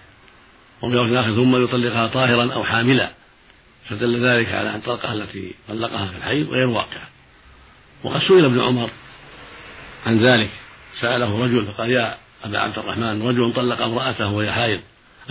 وفي 0.82 0.96
لفظ 0.96 1.14
آخر 1.14 1.36
ثم 1.36 1.64
يطلقها 1.64 2.08
طاهرا 2.08 2.54
أو 2.54 2.64
حاملا. 2.64 3.12
فدل 3.90 4.26
ذلك 4.26 4.48
على 4.48 4.70
أن 4.70 4.76
الطلقة 4.76 5.14
التي 5.14 5.56
طلقها 5.68 6.08
في 6.08 6.18
الحيض 6.18 6.50
غير 6.50 6.68
واقعة 6.68 7.10
وقد 8.04 8.22
سئل 8.22 8.46
ابن 8.46 8.62
عمر 8.62 8.90
عن 10.06 10.26
ذلك. 10.26 10.50
سأله 11.00 11.46
رجل 11.46 11.66
فقال 11.66 11.92
يا 11.92 12.18
أبا 12.44 12.60
عبد 12.60 12.78
الرحمن 12.78 13.22
رجل 13.22 13.54
طلق 13.54 13.82
امرأته 13.82 14.32
وهي 14.32 14.52
حائض 14.52 14.80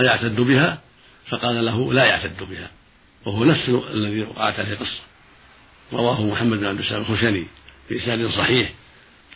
أيعتد 0.01 0.41
بها؟ 0.41 0.81
فقال 1.29 1.65
له 1.65 1.93
لا 1.93 2.05
يعتد 2.05 2.43
بها 2.51 2.71
وهو 3.27 3.45
نفس 3.45 3.69
الذي 3.69 4.23
وقعت 4.23 4.61
عليه 4.61 4.75
قصة. 4.75 5.01
رواه 5.93 6.23
محمد 6.27 6.59
بن 6.59 6.67
عبد 6.67 6.79
السلام 6.79 7.03
الخشني 7.03 7.47
بإسناد 7.91 8.27
صحيح 8.27 8.73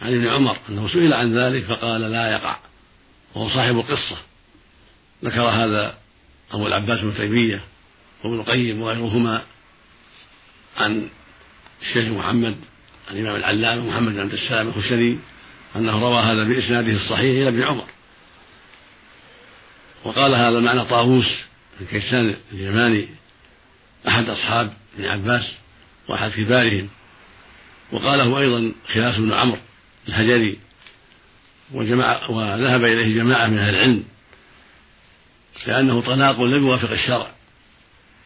عن 0.02 0.14
ابن 0.14 0.28
عمر 0.28 0.56
أنه 0.68 0.88
سئل 0.88 1.14
عن 1.14 1.38
ذلك 1.38 1.64
فقال 1.64 2.00
لا 2.00 2.30
يقع 2.30 2.56
وهو 3.34 3.48
صاحب 3.48 3.78
القصة. 3.78 4.16
ذكر 5.24 5.40
هذا 5.40 5.94
أبو 6.52 6.66
العباس 6.66 7.00
بن 7.00 7.14
تيمية 7.14 7.62
وابن 8.24 8.40
القيم 8.40 8.82
وغيرهما 8.82 9.42
عن 10.76 11.08
الشيخ 11.82 12.08
محمد 12.08 12.56
الإمام 13.10 13.36
العلامة 13.36 13.90
محمد 13.90 14.12
بن 14.12 14.20
عبد 14.20 14.32
السلام 14.32 14.68
الخشني 14.68 15.18
أنه 15.76 16.00
روى 16.00 16.20
هذا 16.20 16.44
بإسناده 16.44 16.92
الصحيح 16.92 17.22
إلى 17.22 17.48
ابن 17.48 17.62
عمر. 17.62 17.86
وقال 20.04 20.34
هذا 20.34 20.58
المعنى 20.58 20.84
طاووس 20.84 21.26
بن 21.80 21.86
كيسان 21.86 22.36
اليماني 22.52 23.08
أحد 24.08 24.28
أصحاب 24.28 24.72
ابن 24.98 25.06
عباس 25.06 25.52
وأحد 26.08 26.30
كبارهم. 26.30 26.88
وقاله 27.92 28.38
أيضا 28.38 28.72
خلاف 28.94 29.18
بن 29.18 29.32
عمرو 29.32 29.58
الهجري 30.08 30.58
وجماعة 31.72 32.30
وذهب 32.30 32.84
إليه 32.84 33.14
جماعة 33.14 33.46
من 33.46 33.58
أهل 33.58 33.74
العلم 33.74 34.04
لأنه 35.66 36.00
طلاق 36.00 36.42
لم 36.42 36.66
يوافق 36.66 36.90
الشرع. 36.90 37.35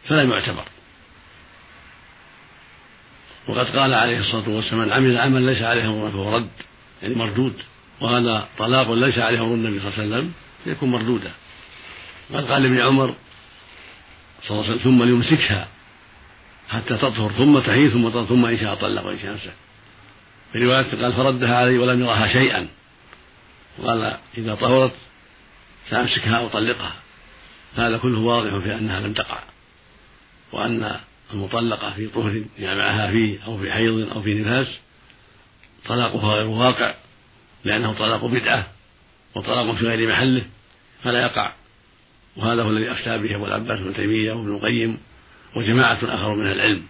فلا 0.05 0.23
يعتبر. 0.23 0.63
وقد 3.47 3.77
قال 3.77 3.93
عليه 3.93 4.19
الصلاة 4.19 4.49
والسلام 4.49 4.81
من 4.81 4.91
عمل 4.91 5.17
عمل 5.17 5.41
ليس 5.41 5.61
عليه 5.61 5.89
أمر 5.89 6.11
فهو 6.11 6.35
رد. 6.35 6.49
يعني 7.01 7.15
مردود. 7.15 7.53
وهذا 8.01 8.47
طلاق 8.57 8.91
ليس 8.91 9.19
عليه 9.19 9.41
أمر 9.41 9.53
النبي 9.53 9.79
صلى 9.79 9.89
الله 9.89 9.99
عليه 9.99 10.07
وسلم 10.07 10.33
يكون 10.65 10.91
مردودا. 10.91 11.31
قد 12.33 12.51
قال 12.51 12.65
ابن 12.65 12.81
عمر 12.81 13.15
صلى 14.43 14.51
الله 14.51 14.63
عليه 14.63 14.75
وسلم 14.75 14.91
ثم 14.91 15.03
ليمسكها 15.03 15.67
حتى 16.69 16.97
تطهر 16.97 17.31
ثم 17.31 17.59
تحيي 17.59 17.89
ثم 17.89 18.09
تطهر 18.09 18.25
ثم 18.25 18.45
إن 18.45 18.57
شاء 18.57 18.75
طلق 18.75 19.05
وإن 19.05 19.19
شاء 19.19 19.31
أمسك 19.31 19.53
في 20.53 20.59
رواية 20.59 21.01
قال 21.01 21.13
فردها 21.13 21.57
علي 21.57 21.77
ولم 21.77 22.01
يرها 22.01 22.27
شيئا. 22.27 22.67
وقال 23.77 24.17
إذا 24.37 24.55
طهرت 24.55 24.93
فأمسكها 25.89 26.37
أو 26.37 26.47
طلقها 26.47 26.93
هذا 27.75 27.97
كله 27.97 28.19
واضح 28.19 28.63
في 28.63 28.75
أنها 28.75 28.99
لم 28.99 29.13
تقع. 29.13 29.39
وأن 30.51 30.99
المطلقة 31.33 31.93
في 31.93 32.07
طهر 32.07 32.43
جامعها 32.59 33.11
فيه 33.11 33.45
أو 33.45 33.57
في 33.57 33.71
حيض 33.71 34.11
أو 34.11 34.21
في 34.21 34.33
نفاس 34.33 34.67
طلاقها 35.85 36.35
غير 36.35 36.47
واقع 36.47 36.95
لأنه 37.63 37.93
طلاق 37.93 38.25
بدعة 38.25 38.67
وطلاق 39.35 39.75
في 39.75 39.85
غير 39.85 40.09
محله 40.09 40.43
فلا 41.03 41.21
يقع. 41.21 41.53
وهذا 42.37 42.63
هو 42.63 42.69
الذي 42.69 42.91
أفتى 42.91 43.17
به 43.17 43.35
أبو 43.35 43.45
العباس 43.45 43.79
بن 43.79 43.93
تيمية 43.93 44.33
وابن 44.33 44.55
القيم 44.55 44.97
وجماعة 45.55 45.99
آخر 46.03 46.35
من 46.35 46.51
العلم 46.51 46.83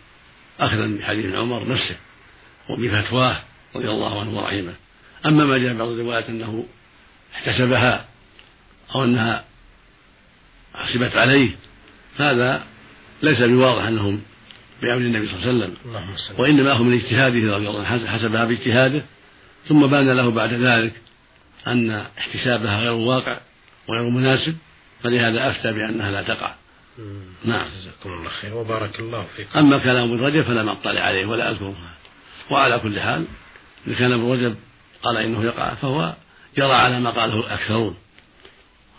أخذا 0.59 0.87
بحديث 0.87 1.35
عمر 1.35 1.67
نفسه 1.67 1.95
وبفتواه 2.69 3.41
رضي 3.75 3.89
الله 3.89 4.19
عنه 4.19 4.37
ورحمه. 4.37 4.73
أما 5.25 5.45
ما 5.45 5.57
جاء 5.57 5.73
بعض 5.73 5.87
الروايات 5.87 6.29
أنه 6.29 6.65
احتسبها 7.35 8.05
أو 8.95 9.03
أنها 9.03 9.43
حسبت 10.75 11.15
عليه 11.15 11.49
هذا 12.17 12.63
ليس 13.23 13.41
بواضح 13.41 13.83
أنهم 13.83 14.21
بأمر 14.81 15.01
النبي 15.01 15.27
صلى 15.27 15.35
الله 15.35 15.47
عليه 15.47 15.57
وسلم 15.57 15.75
وإنما 16.37 16.73
أخذ 16.73 16.83
من 16.83 16.93
اجتهاده 16.93 17.55
رضي 17.55 17.69
الله 17.69 17.85
عنه 17.85 18.07
حسبها 18.07 18.45
باجتهاده 18.45 19.01
ثم 19.67 19.87
بان 19.87 20.11
له 20.11 20.31
بعد 20.31 20.53
ذلك 20.53 20.93
أن 21.67 22.05
احتسابها 22.17 22.79
غير 22.79 22.91
واقع 22.91 23.37
وغير 23.87 24.09
مناسب 24.09 24.57
فلهذا 25.03 25.49
أفتى 25.49 25.71
بأنها 25.71 26.11
لا 26.11 26.21
تقع. 26.21 26.53
نعم. 27.45 27.67
جزاكم 27.67 28.09
الله 28.09 28.29
خير 28.29 28.55
وبارك 28.55 28.99
الله 28.99 29.25
فيكم. 29.35 29.59
أما 29.59 29.77
كلام 29.77 30.13
ابن 30.13 30.25
رجب 30.25 30.41
فلم 30.41 30.69
أطلع 30.69 31.01
عليه 31.01 31.25
ولا 31.25 31.51
أذكره. 31.51 31.75
وعلى 32.49 32.79
كل 32.79 32.99
حال 32.99 33.25
إن 33.87 33.95
كان 33.95 34.11
ابن 34.11 34.31
رجب 34.31 34.55
قال 35.03 35.17
إنه 35.17 35.43
يقع 35.43 35.73
فهو 35.73 36.15
جرى 36.57 36.73
على 36.73 36.99
ما 36.99 37.09
قاله 37.09 37.39
الأكثرون. 37.39 37.95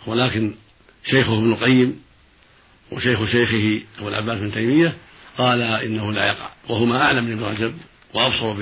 ولكن 0.07 0.55
شيخه 1.11 1.39
ابن 1.39 1.53
القيم 1.53 2.02
وشيخ 2.93 3.25
شيخه 3.25 3.81
أبو 3.99 4.09
العباس 4.09 4.39
بن 4.39 4.53
تيمية 4.53 4.97
قال 5.39 5.63
إنه 5.63 6.13
لا 6.13 6.27
يقع. 6.27 6.49
وهما 6.69 7.03
أعلم 7.03 7.25
من 7.25 7.33
ابن 7.33 7.45
رجب 7.45 7.75
وأبصر 8.15 8.53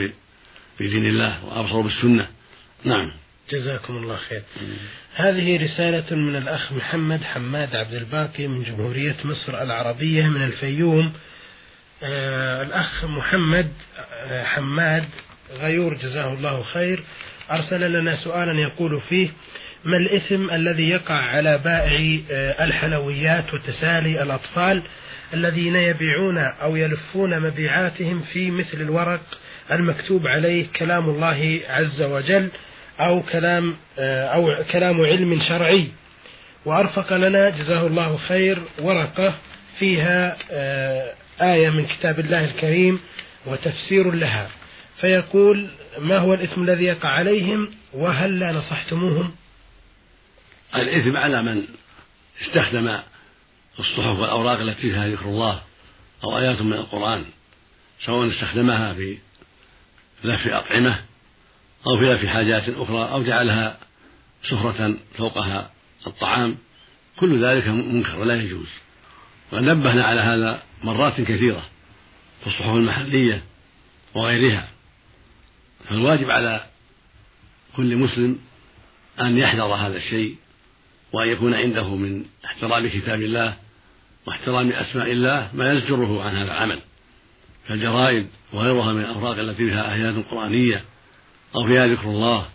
بدين 0.80 1.06
الله 1.06 1.44
وأبصر 1.44 1.80
بالسنة. 1.80 2.26
نعم. 2.84 3.10
جزاكم 3.50 3.96
الله 3.96 4.16
خير. 4.16 4.42
هذه 5.14 5.64
رسالة 5.64 6.16
من 6.16 6.36
الأخ 6.36 6.72
محمد 6.72 7.24
حماد 7.24 7.76
عبد 7.76 7.94
الباقي 7.94 8.46
من 8.46 8.62
جمهورية 8.62 9.16
مصر 9.24 9.62
العربية 9.62 10.26
من 10.26 10.42
الفيوم. 10.42 11.12
آه 12.02 12.62
الأخ 12.62 13.04
محمد 13.04 13.72
آه 13.98 14.44
حماد 14.44 15.08
غيور 15.60 15.94
جزاه 15.94 16.32
الله 16.32 16.62
خير 16.62 17.04
أرسل 17.50 17.92
لنا 17.92 18.16
سؤالا 18.16 18.60
يقول 18.60 19.00
فيه 19.00 19.30
ما 19.84 19.96
الإثم 19.96 20.50
الذي 20.50 20.88
يقع 20.88 21.14
على 21.14 21.58
بائع 21.58 22.20
آه 22.30 22.64
الحلويات 22.64 23.54
وتسالي 23.54 24.22
الأطفال 24.22 24.82
الذين 25.34 25.76
يبيعون 25.76 26.38
أو 26.38 26.76
يلفون 26.76 27.40
مبيعاتهم 27.40 28.20
في 28.20 28.50
مثل 28.50 28.80
الورق 28.80 29.20
المكتوب 29.72 30.26
عليه 30.26 30.66
كلام 30.76 31.10
الله 31.10 31.60
عز 31.68 32.02
وجل 32.02 32.48
أو 33.00 33.22
كلام 33.22 33.76
آه، 33.98 34.26
أو 34.26 34.64
كلام 34.72 35.00
علم 35.00 35.40
شرعي. 35.48 35.88
وأرفق 36.64 37.12
لنا 37.12 37.50
جزاه 37.50 37.86
الله 37.86 38.16
خير 38.16 38.62
ورقة 38.78 39.34
فيها 39.78 40.36
آه، 40.50 41.12
آية 41.42 41.70
من 41.70 41.86
كتاب 41.86 42.20
الله 42.20 42.44
الكريم 42.44 43.00
وتفسير 43.46 44.10
لها. 44.10 44.48
فيقول 45.00 45.70
ما 45.98 46.18
هو 46.18 46.34
الإثم 46.34 46.62
الذي 46.62 46.84
يقع 46.84 47.08
عليهم 47.08 47.70
وهل 47.92 48.38
لا 48.38 48.52
نصحتموهم؟ 48.52 49.30
الإثم 50.74 51.16
على 51.16 51.42
من 51.42 51.64
استخدم 52.42 52.98
الصحف 53.78 54.18
والأوراق 54.18 54.60
التي 54.60 54.80
فيها 54.80 55.08
ذكر 55.08 55.24
الله 55.24 55.62
أو 56.24 56.38
آيات 56.38 56.62
من 56.62 56.72
القرآن 56.72 57.24
سواء 58.04 58.30
استخدمها 58.30 58.94
في 58.94 59.18
لف 60.24 60.46
أطعمة 60.46 61.04
أو 61.86 61.98
في 61.98 62.12
لف 62.14 62.26
حاجات 62.26 62.68
أخرى 62.68 63.12
أو 63.12 63.22
جعلها 63.22 63.78
سفرة 64.42 64.96
فوقها 65.18 65.70
الطعام 66.06 66.56
كل 67.20 67.44
ذلك 67.44 67.68
منكر 67.68 68.18
ولا 68.18 68.42
يجوز. 68.42 68.68
ونبهنا 69.52 70.04
على 70.04 70.20
هذا 70.20 70.62
مرات 70.84 71.20
كثيرة 71.20 71.62
في 72.40 72.46
الصحف 72.46 72.74
المحلية 72.74 73.42
وغيرها. 74.14 74.68
فالواجب 75.88 76.30
على 76.30 76.66
كل 77.76 77.96
مسلم 77.96 78.38
أن 79.20 79.38
يحذر 79.38 79.74
هذا 79.74 79.96
الشيء 79.96 80.36
وأن 81.12 81.28
يكون 81.28 81.54
عنده 81.54 81.94
من 81.94 82.24
احترام 82.44 82.88
كتاب 82.88 83.22
الله 83.22 83.56
واحترام 84.26 84.72
أسماء 84.72 85.12
الله 85.12 85.50
ما 85.54 85.72
يزجره 85.72 86.22
عن 86.22 86.36
هذا 86.36 86.44
العمل. 86.44 86.80
كالجرائد 87.68 88.26
وغيرها 88.52 88.92
من 88.92 89.00
الأوراق 89.00 89.38
التي 89.38 89.56
فيها 89.56 89.94
آيات 89.94 90.14
قرآنية 90.30 90.84
أو 91.54 91.66
فيها 91.66 91.86
ذكر 91.86 92.04
الله 92.04 92.46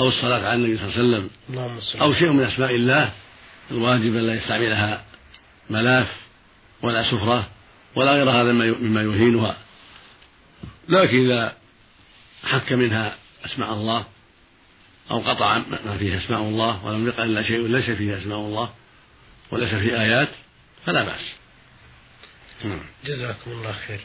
أو 0.00 0.08
الصلاة 0.08 0.46
على 0.46 0.54
النبي 0.54 0.78
صلى 0.78 0.86
الله 0.86 1.22
عليه 1.58 1.74
وسلم 1.76 2.00
أو 2.00 2.14
شيء 2.14 2.32
من 2.32 2.44
أسماء 2.44 2.74
الله 2.74 3.12
الواجب 3.70 4.16
أن 4.16 4.26
لا 4.26 4.34
يستعملها 4.34 5.04
ملاف 5.70 6.16
ولا 6.82 7.02
سفرة 7.10 7.48
ولا 7.94 8.12
غير 8.12 8.30
هذا 8.30 8.52
مما 8.52 9.02
يهينها. 9.02 9.56
لكن 10.88 11.24
إذا 11.24 11.56
حك 12.44 12.72
منها 12.72 13.16
أسماء 13.44 13.72
الله 13.72 14.04
أو 15.10 15.18
قطع 15.18 15.58
ما 15.58 15.96
فيه 15.98 16.18
أسماء 16.18 16.40
الله 16.40 16.86
ولم 16.86 17.06
يقع 17.08 17.24
إلا 17.24 17.42
شيء 17.42 17.66
ليس 17.66 17.90
فيه 17.90 18.18
أسماء 18.18 18.38
الله 18.38 18.70
وليس 19.50 19.74
فيه 19.74 20.00
آيات 20.02 20.28
فلا 20.86 21.04
بأس. 21.04 21.34
نعم. 22.64 22.80
جزاكم 23.04 23.50
الله 23.50 23.72
خير. 23.72 24.00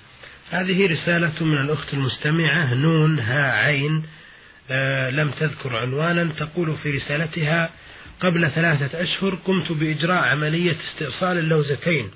هذه 0.49 0.93
رسالة 0.93 1.43
من 1.43 1.57
الأخت 1.57 1.93
المستمعة 1.93 2.73
نون 2.73 3.19
ها 3.19 3.51
عين 3.51 4.03
آه 4.71 5.09
لم 5.09 5.31
تذكر 5.31 5.75
عنوانا 5.75 6.33
تقول 6.37 6.77
في 6.77 6.91
رسالتها 6.91 7.69
قبل 8.19 8.51
ثلاثة 8.51 9.03
أشهر 9.03 9.35
قمت 9.35 9.71
بإجراء 9.71 10.23
عملية 10.23 10.75
استئصال 10.89 11.37
اللوزتين 11.37 12.11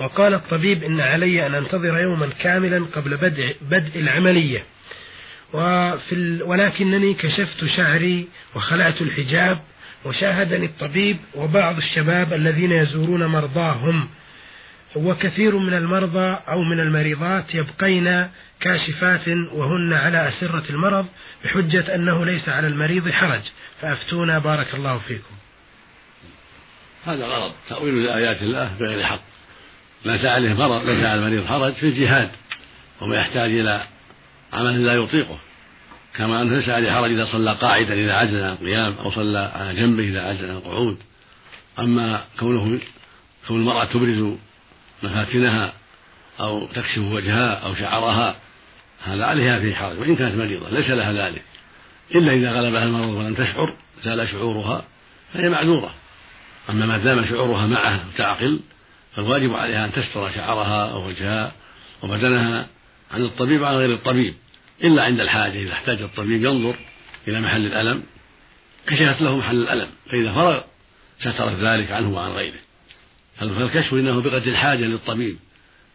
وقال 0.00 0.34
الطبيب 0.34 0.84
إن 0.84 1.00
علي 1.00 1.46
أن 1.46 1.54
أنتظر 1.54 1.98
يوما 1.98 2.26
كاملا 2.26 2.86
قبل 2.92 3.16
بدء, 3.16 3.56
بدء 3.62 4.00
العملية. 4.00 4.64
وفي 5.52 6.42
ولكنني 6.42 7.14
كشفت 7.14 7.64
شعري 7.76 8.28
وخلعت 8.54 9.02
الحجاب 9.02 9.62
وشاهدني 10.04 10.66
الطبيب 10.66 11.16
وبعض 11.34 11.76
الشباب 11.76 12.32
الذين 12.32 12.72
يزورون 12.72 13.26
مرضاهم. 13.26 14.08
وكثير 14.96 15.58
من 15.58 15.74
المرضى 15.74 16.38
أو 16.48 16.62
من 16.62 16.80
المريضات 16.80 17.54
يبقين 17.54 18.28
كاشفات 18.60 19.28
وهن 19.52 19.92
على 19.92 20.28
أسرة 20.28 20.64
المرض 20.70 21.06
بحجة 21.44 21.94
أنه 21.94 22.24
ليس 22.24 22.48
على 22.48 22.66
المريض 22.66 23.10
حرج. 23.10 23.42
فأفتونا 23.80 24.38
بارك 24.38 24.74
الله 24.74 24.98
فيكم. 24.98 25.34
هذا 27.04 27.26
غلط. 27.26 27.54
تأويل 27.68 28.08
آيات 28.08 28.42
الله 28.42 28.70
بغير 28.80 29.04
حق. 29.04 29.20
ليس 30.04 30.24
عليه 30.24 30.54
مرض 30.54 30.88
ليس 30.88 31.04
على 31.04 31.14
المريض 31.14 31.46
حرج 31.46 31.72
في 31.72 31.86
الجهاد 31.86 32.30
وما 33.00 33.16
يحتاج 33.16 33.50
إلى 33.50 33.84
عمل 34.52 34.86
لا 34.86 34.94
يطيقه. 34.94 35.38
كما 36.14 36.42
أنه 36.42 36.56
ليس 36.56 36.68
عليه 36.68 36.92
حرج 36.92 37.10
إذا 37.10 37.26
صلى 37.32 37.52
قاعدا 37.52 37.94
إذا 37.94 38.14
عجز 38.14 38.34
عن 38.34 38.52
القيام 38.52 38.94
أو 39.04 39.12
صلى 39.12 39.52
على 39.54 39.74
جنبه 39.74 40.02
إذا 40.02 40.22
عجز 40.22 40.44
عن 40.44 40.50
القعود. 40.50 40.98
أما 41.78 42.24
كونه 42.40 42.80
كون 43.48 43.60
المرأة 43.60 43.84
تبرز 43.84 44.34
مفاتنها 45.02 45.72
أو 46.40 46.66
تكشف 46.66 46.98
وجهها 46.98 47.54
أو 47.54 47.74
شعرها 47.74 48.36
هذا 49.04 49.24
عليها 49.24 49.60
فيه 49.60 49.74
حرج 49.74 49.98
وإن 49.98 50.16
كانت 50.16 50.36
مريضة 50.36 50.70
ليس 50.70 50.90
لها 50.90 51.12
ذلك. 51.12 51.42
إلا 52.14 52.32
إذا 52.32 52.52
غلبها 52.52 52.84
المرض 52.84 53.08
ولم 53.08 53.34
تشعر 53.34 53.74
زال 54.04 54.28
شعورها 54.28 54.84
فهي 55.34 55.48
معذورة. 55.48 55.94
أما 56.70 56.86
ما 56.86 56.98
دام 56.98 57.26
شعورها 57.26 57.66
معها 57.66 58.04
تعقل 58.16 58.60
فالواجب 59.16 59.54
عليها 59.54 59.84
أن 59.84 59.92
تستر 59.92 60.30
شعرها 60.30 60.92
أو 60.92 61.08
وجهها 61.08 61.52
وبدنها 62.02 62.66
عن 63.10 63.24
الطبيب 63.24 63.60
وعن 63.60 63.74
غير 63.74 63.94
الطبيب. 63.94 64.34
إلا 64.84 65.02
عند 65.02 65.20
الحاجة 65.20 65.58
إذا 65.58 65.72
احتاج 65.72 66.02
الطبيب 66.02 66.44
ينظر 66.44 66.76
إلى 67.28 67.40
محل 67.40 67.66
الألم. 67.66 68.02
كشفت 68.86 69.22
له 69.22 69.36
محل 69.36 69.56
الألم 69.62 69.88
فإذا 70.10 70.32
فرغ 70.32 70.60
سترت 71.20 71.58
ذلك 71.60 71.92
عنه 71.92 72.14
وعن 72.14 72.30
غيره. 72.30 72.58
فالكشف 73.38 73.94
إنه 73.94 74.20
بقدر 74.20 74.50
الحاجة 74.50 74.84
للطبيب. 74.84 75.36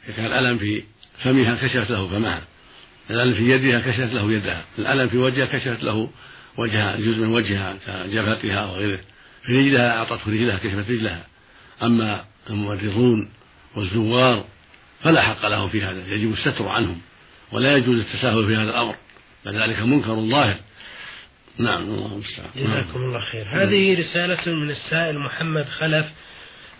إذا 0.05 0.15
كان 0.15 0.25
الألم 0.25 0.57
في 0.57 0.83
فمها 1.23 1.55
كشفت 1.55 1.91
له 1.91 2.07
فمها. 2.07 2.41
الألم 3.09 3.33
في 3.33 3.49
يدها 3.49 3.79
كشفت 3.79 4.13
له 4.13 4.31
يدها. 4.31 4.65
الألم 4.79 5.09
في 5.09 5.17
وجهها 5.17 5.45
كشفت 5.45 5.83
له 5.83 6.09
وجهها 6.57 6.95
جزء 6.95 7.17
من 7.17 7.33
وجهها 7.33 7.77
كجبهتها 7.87 8.65
وغيره. 8.65 8.99
في 9.43 9.57
رجلها 9.59 9.97
أعطته 9.97 10.31
رجلها 10.31 10.57
كشفت 10.57 10.89
رجلها. 10.89 11.27
أما 11.83 12.25
الممرضون 12.49 13.29
والزوار 13.75 14.45
فلا 15.03 15.21
حق 15.21 15.47
له 15.47 15.67
في 15.67 15.83
هذا 15.83 16.03
يجب 16.07 16.33
الستر 16.33 16.67
عنهم. 16.67 17.01
ولا 17.51 17.77
يجوز 17.77 17.99
التساهل 17.99 18.45
في 18.47 18.55
هذا 18.55 18.69
الأمر 18.69 18.95
فذلك 19.45 19.79
منكر 19.79 20.15
ظاهر. 20.15 20.55
نعم 21.57 21.81
الله 21.81 22.13
المستعان. 22.13 22.49
جزاكم 22.55 23.03
الله 23.03 23.19
خير. 23.19 23.45
هذه 23.49 23.99
رسالة 23.99 24.53
من 24.53 24.69
السائل 24.69 25.19
محمد 25.19 25.65
خلف 25.65 26.05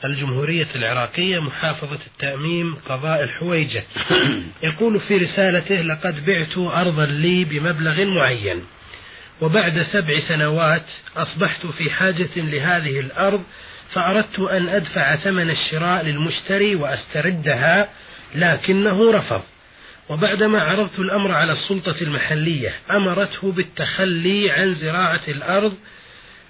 الجمهورية 0.06 0.67
العراقية 0.75 1.39
محافظة 1.39 1.99
التأميم 2.08 2.75
قضاء 2.75 3.23
الحويجة. 3.23 3.84
يقول 4.63 4.99
في 4.99 5.17
رسالته 5.17 5.82
لقد 5.82 6.25
بعت 6.25 6.58
أرضا 6.58 7.06
لي 7.06 7.45
بمبلغ 7.45 8.06
معين 8.06 8.63
وبعد 9.41 9.82
سبع 9.82 10.19
سنوات 10.19 10.86
أصبحت 11.15 11.65
في 11.65 11.89
حاجة 11.89 12.30
لهذه 12.36 12.99
الأرض 12.99 13.43
فأردت 13.91 14.39
أن 14.39 14.69
أدفع 14.69 15.15
ثمن 15.15 15.49
الشراء 15.49 16.04
للمشتري 16.04 16.75
وأستردها 16.75 17.89
لكنه 18.36 19.12
رفض. 19.12 19.41
وبعدما 20.09 20.61
عرضت 20.61 20.99
الأمر 20.99 21.31
على 21.31 21.51
السلطة 21.51 21.95
المحلية 22.01 22.73
أمرته 22.91 23.51
بالتخلي 23.51 24.51
عن 24.51 24.73
زراعة 24.73 25.21
الأرض 25.27 25.73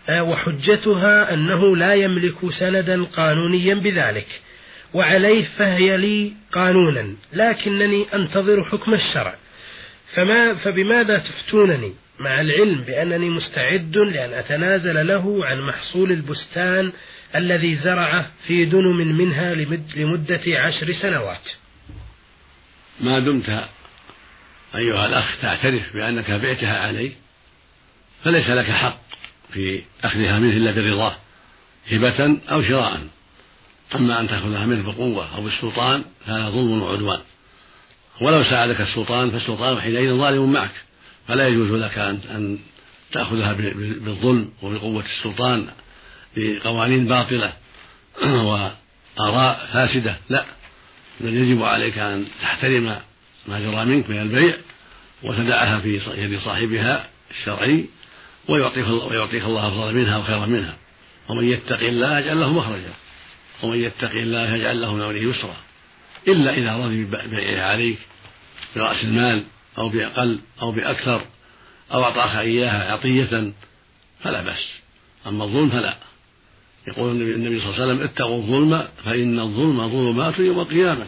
آه، 0.09 0.23
وحجتها 0.23 1.33
أنه 1.33 1.77
لا 1.77 1.93
يملك 1.93 2.49
سندا 2.59 3.03
قانونيا 3.03 3.75
بذلك. 3.75 4.27
وعليه 4.93 5.45
فهي 5.57 5.97
لي 5.97 6.33
قانونا 6.51 7.15
لكنني 7.33 8.05
أنتظر 8.13 8.63
حكم 8.63 8.93
الشرع. 8.93 9.35
فما 10.13 10.53
فبماذا 10.53 11.17
تفتونني؟ 11.17 11.93
مع 12.19 12.41
العلم 12.41 12.81
بأنني 12.81 13.29
مستعد 13.29 13.97
لأن 13.97 14.33
أتنازل 14.33 15.07
له 15.07 15.45
عن 15.45 15.61
محصول 15.61 16.11
البستان 16.11 16.91
الذي 17.35 17.75
زرعه 17.75 18.31
في 18.47 18.65
دنم 18.65 19.17
منها 19.17 19.53
لمدة 19.95 20.59
عشر 20.59 20.91
سنوات. 20.91 21.64
ما 22.99 23.19
دمت 23.19 23.69
أيها 24.75 25.05
الأخ 25.05 25.41
تعترف 25.41 25.93
بأنك 25.93 26.31
بعتها 26.31 26.79
عليه 26.87 27.11
فليس 28.23 28.49
لك 28.49 28.71
حق 28.71 28.99
في 29.53 29.83
أخذها 30.03 30.39
منه 30.39 30.57
إلا 30.57 30.71
برضاه 30.71 31.15
هبة 31.91 32.37
أو 32.51 32.63
شراء. 32.63 33.07
أما 33.95 34.19
أن 34.19 34.27
تأخذها 34.27 34.65
منه 34.65 34.91
بقوة 34.91 35.35
أو 35.35 35.41
بالسلطان 35.41 36.03
فهذا 36.25 36.49
ظلم 36.49 36.81
وعدوان. 36.81 37.19
ولو 38.21 38.43
ساعدك 38.43 38.81
السلطان 38.81 39.31
فالسلطان 39.31 39.81
حينئذ 39.81 40.17
ظالم 40.17 40.53
معك. 40.53 40.71
فلا 41.27 41.47
يجوز 41.47 41.81
لك 41.81 41.97
أن 41.97 42.19
أن 42.29 42.59
تأخذها 43.11 43.53
بالظلم 43.53 44.49
وبقوة 44.61 45.03
السلطان 45.05 45.67
بقوانين 46.37 47.07
باطلة 47.07 47.53
وآراء 48.23 49.69
فاسدة. 49.73 50.17
لا. 50.29 50.45
بل 51.19 51.33
يجب 51.33 51.63
عليك 51.63 51.97
أن 51.97 52.25
تحترم 52.41 52.99
ما 53.47 53.59
جرى 53.59 53.85
منك 53.85 54.09
من 54.09 54.21
البيع 54.21 54.57
وتدعها 55.23 55.79
في 55.79 56.01
يد 56.17 56.39
صاحبها 56.39 57.09
الشرعي 57.31 57.85
ويعطيك 58.47 58.87
ويعطيك 58.87 59.43
الله 59.43 59.67
أفضل 59.67 59.95
منها 59.95 60.17
وخيرا 60.17 60.45
منها. 60.45 60.77
ومن 61.29 61.51
يتق 61.51 61.79
الله 61.79 62.19
يجعل 62.19 62.39
له 62.39 62.53
مخرجا. 62.53 62.93
ومن 63.63 63.83
يتق 63.83 64.11
الله 64.11 64.55
يجعل 64.55 64.81
له 64.81 64.93
من 64.93 65.01
أمره 65.01 65.17
يسرا. 65.17 65.55
إلا 66.27 66.53
إذا 66.53 66.85
رضي 66.85 67.03
ببيعها 67.03 67.65
عليك 67.65 67.97
برأس 68.75 69.03
المال 69.03 69.43
أو 69.77 69.89
بأقل 69.89 70.39
أو 70.61 70.71
بأكثر 70.71 71.21
أو 71.93 72.03
أعطاك 72.03 72.35
إياها 72.35 72.91
عطية 72.91 73.53
فلا 74.23 74.41
بأس. 74.41 74.71
أما 75.27 75.43
الظلم 75.43 75.69
فلا. 75.69 75.97
يقول 76.87 77.21
النبي 77.21 77.59
صلى 77.59 77.69
الله 77.69 77.81
عليه 77.81 77.93
وسلم 77.93 78.03
اتقوا 78.03 78.37
الظلم 78.37 78.87
فإن 79.05 79.39
الظلم 79.39 79.89
ظلمات 79.89 80.39
يوم 80.39 80.59
القيامة. 80.59 81.05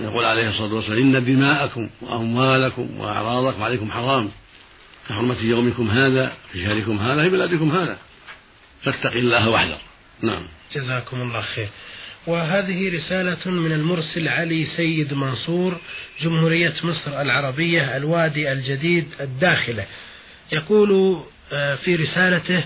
ويقول 0.00 0.24
عليه 0.24 0.48
الصلاة 0.50 0.74
والسلام 0.74 0.98
إن 0.98 1.24
دماءكم 1.24 1.88
وأموالكم 2.02 3.00
وأعراضكم 3.00 3.62
عليكم 3.62 3.90
حرام. 3.90 4.30
كحرمة 5.08 5.36
يومكم 5.42 5.90
هذا 5.90 6.32
في 6.52 6.64
شهركم 6.64 6.98
هذا 6.98 7.22
في 7.22 7.28
بلادكم 7.28 7.70
هذا. 7.70 7.98
فاتق 8.82 9.12
الله 9.12 9.48
واحذر. 9.48 9.78
نعم. 10.22 10.42
جزاكم 10.74 11.22
الله 11.22 11.40
خير. 11.40 11.68
وهذه 12.26 12.96
رسالة 12.96 13.50
من 13.50 13.72
المرسل 13.72 14.28
علي 14.28 14.66
سيد 14.66 15.14
منصور 15.14 15.76
جمهورية 16.22 16.74
مصر 16.84 17.20
العربية 17.20 17.96
الوادي 17.96 18.52
الجديد 18.52 19.06
الداخلة. 19.20 19.86
يقول 20.52 21.22
آه، 21.52 21.74
في 21.74 21.96
رسالته 21.96 22.64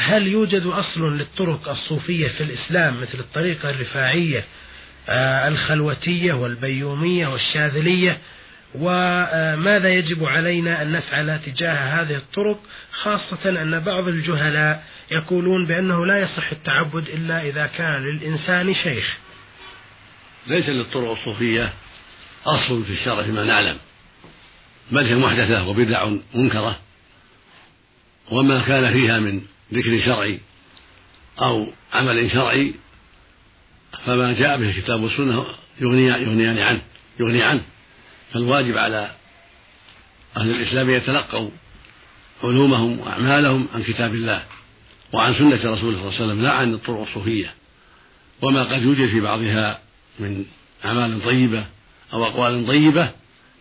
هل 0.00 0.26
يوجد 0.26 0.66
أصل 0.66 1.18
للطرق 1.18 1.68
الصوفية 1.68 2.28
في 2.28 2.42
الإسلام 2.42 3.00
مثل 3.00 3.18
الطريقة 3.18 3.70
الرفاعية 3.70 4.44
آه، 5.08 5.48
الخلوتية 5.48 6.32
والبيومية 6.32 7.26
والشاذلية؟ 7.26 8.18
وماذا 8.74 9.88
يجب 9.88 10.24
علينا 10.24 10.82
أن 10.82 10.92
نفعل 10.92 11.40
تجاه 11.46 12.02
هذه 12.02 12.16
الطرق 12.16 12.60
خاصة 12.92 13.50
أن 13.62 13.80
بعض 13.80 14.08
الجهلاء 14.08 14.84
يقولون 15.10 15.66
بأنه 15.66 16.06
لا 16.06 16.20
يصح 16.20 16.50
التعبد 16.50 17.08
إلا 17.08 17.42
إذا 17.42 17.66
كان 17.66 18.02
للإنسان 18.02 18.74
شيخ. 18.74 19.16
ليس 20.46 20.68
للطرق 20.68 21.10
الصوفية 21.10 21.72
أصل 22.46 22.84
في 22.84 22.92
الشرع 22.92 23.22
فيما 23.22 23.44
نعلم. 23.44 23.76
بل 24.90 25.06
هي 25.06 25.14
محدثة 25.14 25.68
وبدع 25.68 26.08
منكرة 26.34 26.78
وما 28.30 28.60
كان 28.60 28.92
فيها 28.92 29.18
من 29.18 29.40
ذكر 29.72 30.00
شرعي 30.00 30.40
أو 31.40 31.66
عمل 31.92 32.30
شرعي 32.30 32.74
فما 34.06 34.32
جاء 34.32 34.58
به 34.58 34.70
الكتاب 34.70 35.02
والسنة 35.02 35.44
يغني 35.80 36.06
يغنيان 36.06 36.58
عنه 36.58 36.80
يغني 37.20 37.42
عنه 37.42 37.62
فالواجب 38.32 38.78
على 38.78 39.10
أهل 40.36 40.50
الإسلام 40.50 40.90
يتلقوا 40.90 41.50
علومهم 42.44 43.00
وأعمالهم 43.00 43.68
عن 43.74 43.82
كتاب 43.82 44.14
الله 44.14 44.42
وعن 45.12 45.34
سنة 45.34 45.54
رسوله 45.54 45.76
صلى 45.76 45.90
الله 45.90 46.14
عليه 46.14 46.24
وسلم 46.24 46.42
لا 46.42 46.52
عن 46.52 46.74
الطرق 46.74 47.00
الصوفية. 47.00 47.54
وما 48.42 48.64
قد 48.64 48.82
يوجد 48.82 49.06
في 49.06 49.20
بعضها 49.20 49.80
من 50.18 50.44
أعمال 50.84 51.24
طيبة 51.24 51.64
أو 52.12 52.24
أقوال 52.24 52.66
طيبة 52.66 53.10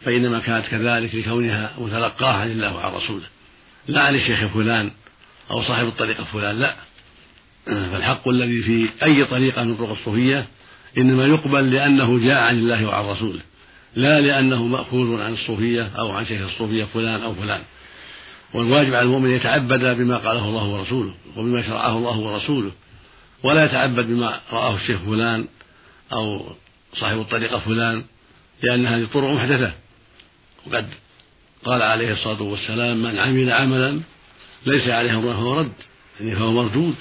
فإنما 0.06 0.40
كانت 0.40 0.66
كذلك 0.66 1.16
لكونها 1.16 1.74
متلقاة 1.78 2.34
عن 2.34 2.52
الله 2.52 2.76
وعن 2.76 2.94
رسوله. 2.94 3.26
لا 3.88 4.02
عن 4.02 4.16
الشيخ 4.16 4.46
فلان 4.46 4.92
أو 5.52 5.64
صاحب 5.64 5.88
الطريقة 5.88 6.24
فلان 6.24 6.60
لا. 6.60 6.76
فالحق 7.66 8.28
الذي 8.28 8.62
في 8.62 8.90
أي 9.04 9.26
طريقة 9.26 9.64
من 9.64 9.76
طرق 9.76 9.90
الصوفية 9.90 10.46
إنما 10.98 11.26
يقبل 11.26 11.72
لأنه 11.72 12.20
جاء 12.20 12.42
عن 12.42 12.58
الله 12.58 12.86
وعن 12.86 13.06
رسوله 13.06 13.40
لا 13.96 14.22
لأنه 14.22 14.66
مأخوذ 14.68 15.22
عن 15.22 15.34
الصوفية 15.34 15.92
أو 16.00 16.12
عن 16.12 16.26
شيخ 16.26 16.42
الصوفية 16.42 16.84
فلان 16.94 17.22
أو 17.22 17.36
فلان. 17.36 17.62
والواجب 18.54 18.94
على 18.94 19.06
المؤمن 19.06 19.32
يتعبد 19.32 19.98
بما 19.98 20.18
قاله 20.18 20.50
الله 20.50 20.64
ورسوله 20.64 21.14
وبما 21.38 21.62
شرعه 21.62 21.98
الله 21.98 22.18
ورسوله 22.18 22.72
ولا 23.44 23.66
يتعبد 23.66 24.08
بما 24.08 24.40
رآه 24.52 24.76
الشيخ 24.76 25.00
فلان 25.02 25.48
أو 26.14 26.46
صاحب 26.96 27.20
الطريقة 27.20 27.60
فلان 27.60 28.04
لأن 28.64 28.86
هذه 28.86 29.08
طرق 29.14 29.30
محدثة. 29.30 29.72
وقد 30.68 30.88
قال 31.66 31.82
عليه 31.82 32.14
الصلاة 32.14 32.42
والسلام 32.42 33.04
من 33.04 33.20
عمل 33.20 33.52
عملا 33.52 34.00
ليس 34.68 34.88
عليه 34.88 35.18
أمره 35.18 35.34
فهو 35.34 35.60
رد 35.60 35.72
يعني 36.20 36.36
فهو 36.36 36.52
مردود. 36.52 36.96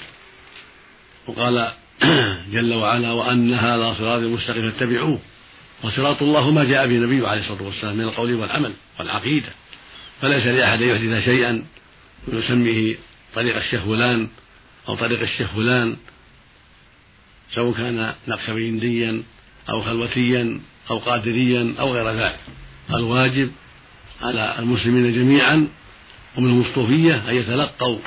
وقال 1.27 1.71
جل 2.53 2.73
وعلا 2.73 3.11
وأن 3.11 3.53
هذا 3.53 3.95
صراطي 3.99 4.25
مستقيم 4.25 4.71
فاتبعوه. 4.71 5.19
وصراط 5.83 6.21
الله 6.23 6.51
ما 6.51 6.63
جاء 6.63 6.87
به 6.87 6.95
النبي 6.95 7.27
عليه 7.27 7.41
الصلاة 7.41 7.63
والسلام 7.63 7.97
من 7.97 8.03
القول 8.03 8.33
والعمل 8.33 8.73
والعقيدة. 8.99 9.49
فليس 10.21 10.45
لاحد 10.45 10.81
أن 10.81 10.89
يحدث 10.89 11.25
شيئا 11.25 11.63
ويسميه 12.27 12.95
طريق 13.35 13.57
الشيخ 13.57 13.83
فلان 13.83 14.27
أو 14.89 14.95
طريق 14.95 15.21
الشيخ 15.21 15.47
فلان 15.55 15.97
سواء 17.53 17.73
كان 17.73 18.13
نقشبنديا 18.27 19.23
أو 19.69 19.81
خلوتيا 19.81 20.59
أو 20.89 20.97
قادريا 20.97 21.75
أو 21.79 21.93
غير 21.93 22.09
ذلك. 22.09 22.39
الواجب 22.93 23.51
على 24.21 24.55
المسلمين 24.59 25.13
جميعا 25.13 25.67
ومنهم 26.37 26.61
الصوفيه 26.61 27.29
أن 27.29 27.35
يتلقوا 27.35 27.97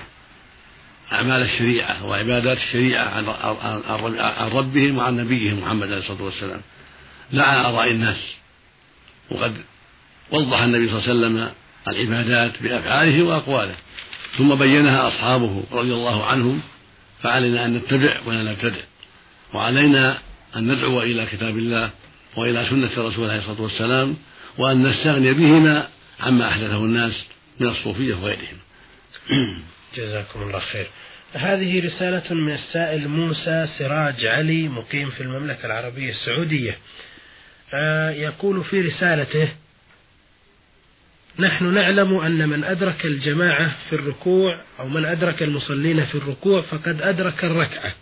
أعمال 1.13 1.43
الشريعة 1.43 2.07
وعبادات 2.07 2.59
الشريعة 2.59 3.05
عن 4.39 4.51
ربهم 4.53 4.99
وعن 4.99 5.17
نبيهم 5.17 5.61
محمد 5.61 5.87
عليه 5.87 5.99
الصلاة 5.99 6.23
والسلام. 6.23 6.61
لا 7.33 7.45
على 7.45 7.61
آراء 7.61 7.91
الناس. 7.91 8.35
وقد 9.31 9.55
وضح 10.33 10.63
النبي 10.63 10.89
صلى 10.89 10.99
الله 10.99 11.09
عليه 11.09 11.19
وسلم 11.19 11.51
العبادات 11.89 12.63
بأفعاله 12.63 13.23
وأقواله. 13.23 13.75
ثم 14.39 14.55
بينها 14.55 15.09
أصحابه 15.09 15.65
رضي 15.73 15.93
الله 15.95 16.27
عنهم 16.27 16.61
فعلينا 17.23 17.65
أن 17.65 17.75
نتبع 17.75 18.21
ولا 18.27 18.43
نبتدع. 18.43 18.83
وعلينا 19.55 20.19
أن 20.57 20.73
ندعو 20.73 21.03
إلى 21.03 21.27
كتاب 21.27 21.59
الله 21.59 21.91
وإلى 22.37 22.67
سنة 22.71 23.09
رسوله 23.09 23.31
عليه 23.31 23.41
الصلاة 23.41 23.63
والسلام 23.63 24.17
وأن 24.59 24.83
نستغني 24.83 25.33
بهما 25.33 25.89
عما 26.21 26.49
أحدثه 26.49 26.77
الناس. 26.77 27.27
من 27.61 27.69
الصوفية 27.69 28.15
وغيرهم. 28.15 28.59
جزاكم 29.97 30.43
الله 30.43 30.59
خير. 30.59 30.87
هذه 31.33 31.87
رسالة 31.87 32.35
من 32.35 32.53
السائل 32.53 33.09
موسى 33.09 33.67
سراج 33.79 34.27
علي 34.27 34.69
مقيم 34.69 35.11
في 35.11 35.21
المملكة 35.21 35.67
العربية 35.67 36.11
السعودية. 36.11 36.79
آه، 37.75 38.11
يقول 38.11 38.65
في 38.65 38.81
رسالته 38.81 39.49
نحن 41.39 41.75
نعلم 41.75 42.19
أن 42.19 42.49
من 42.49 42.65
أدرك 42.65 43.05
الجماعة 43.05 43.77
في 43.91 43.97
الركوع 43.97 44.61
أو 44.79 44.89
من 44.89 45.05
أدرك 45.05 45.43
المصلين 45.43 46.05
في 46.05 46.15
الركوع 46.15 46.61
فقد 46.61 47.03
أدرك 47.03 47.45
الركعة. 47.45 47.95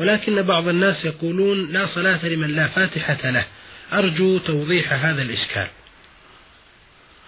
ولكن 0.00 0.42
بعض 0.42 0.68
الناس 0.68 1.04
يقولون 1.04 1.72
لا 1.72 1.86
صلاة 1.86 2.26
لمن 2.26 2.50
لا 2.50 2.68
فاتحة 2.68 3.30
له. 3.30 3.44
أرجو 3.92 4.38
توضيح 4.38 4.92
هذا 4.92 5.22
الإشكال. 5.22 5.66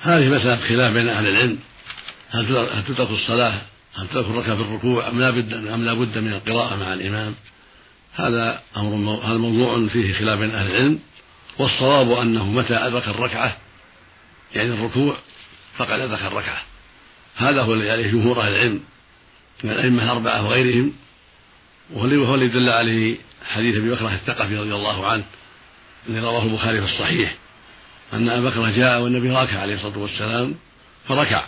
هذه 0.01 0.29
مسألة 0.29 0.57
خلاف 0.57 0.93
بين 0.93 1.09
أهل 1.09 1.27
العلم. 1.27 1.59
هل 2.31 2.69
تترك 2.89 3.11
الصلاة؟ 3.11 3.63
هل 3.95 4.09
تترك 4.09 4.27
الركعة 4.27 4.57
في 4.57 4.63
الركوع؟ 4.63 5.09
أم 5.09 5.21
لا 5.21 5.31
بد 5.31 5.53
أم 5.55 5.85
لا 5.85 5.95
بد 5.95 6.19
من 6.19 6.33
القراءة 6.33 6.77
مع 6.77 6.93
الإمام؟ 6.93 7.35
هذا 8.15 8.63
أمر 8.77 9.11
هذا 9.25 9.37
موضوع 9.39 9.89
فيه 9.89 10.15
خلاف 10.15 10.39
بين 10.39 10.51
أهل 10.51 10.71
العلم. 10.71 10.99
والصواب 11.59 12.13
أنه 12.13 12.51
متى 12.51 12.75
أدرك 12.75 13.09
الركعة؟ 13.09 13.57
يعني 14.55 14.69
الركوع 14.69 15.17
فقد 15.77 16.01
أدرك 16.01 16.23
الركعة. 16.23 16.63
هذا 17.37 17.63
هو 17.63 17.75
الذي 17.75 17.91
عليه 17.91 18.11
جمهور 18.11 18.41
أهل 18.41 18.53
العلم. 18.53 18.81
من 19.65 19.71
الأئمة 19.71 20.03
الأربعة 20.03 20.47
وغيرهم. 20.47 20.93
وهو 21.91 22.35
الذي 22.35 22.49
دل 22.49 22.69
عليه 22.69 23.17
حديث 23.47 23.77
أبي 23.77 23.91
بكر 23.91 24.09
الثقفي 24.09 24.57
رضي 24.57 24.75
الله 24.75 25.07
عنه 25.07 25.25
الذي 26.09 26.21
رواه 26.21 26.43
البخاري 26.43 26.81
في 26.81 26.85
الصحيح. 26.85 27.35
أن 28.13 28.29
أبا 28.29 28.51
بكر 28.51 28.71
جاء 28.71 29.01
والنبي 29.01 29.31
راكع 29.31 29.61
عليه 29.61 29.75
الصلاة 29.75 29.99
والسلام 29.99 30.55
فركع 31.09 31.45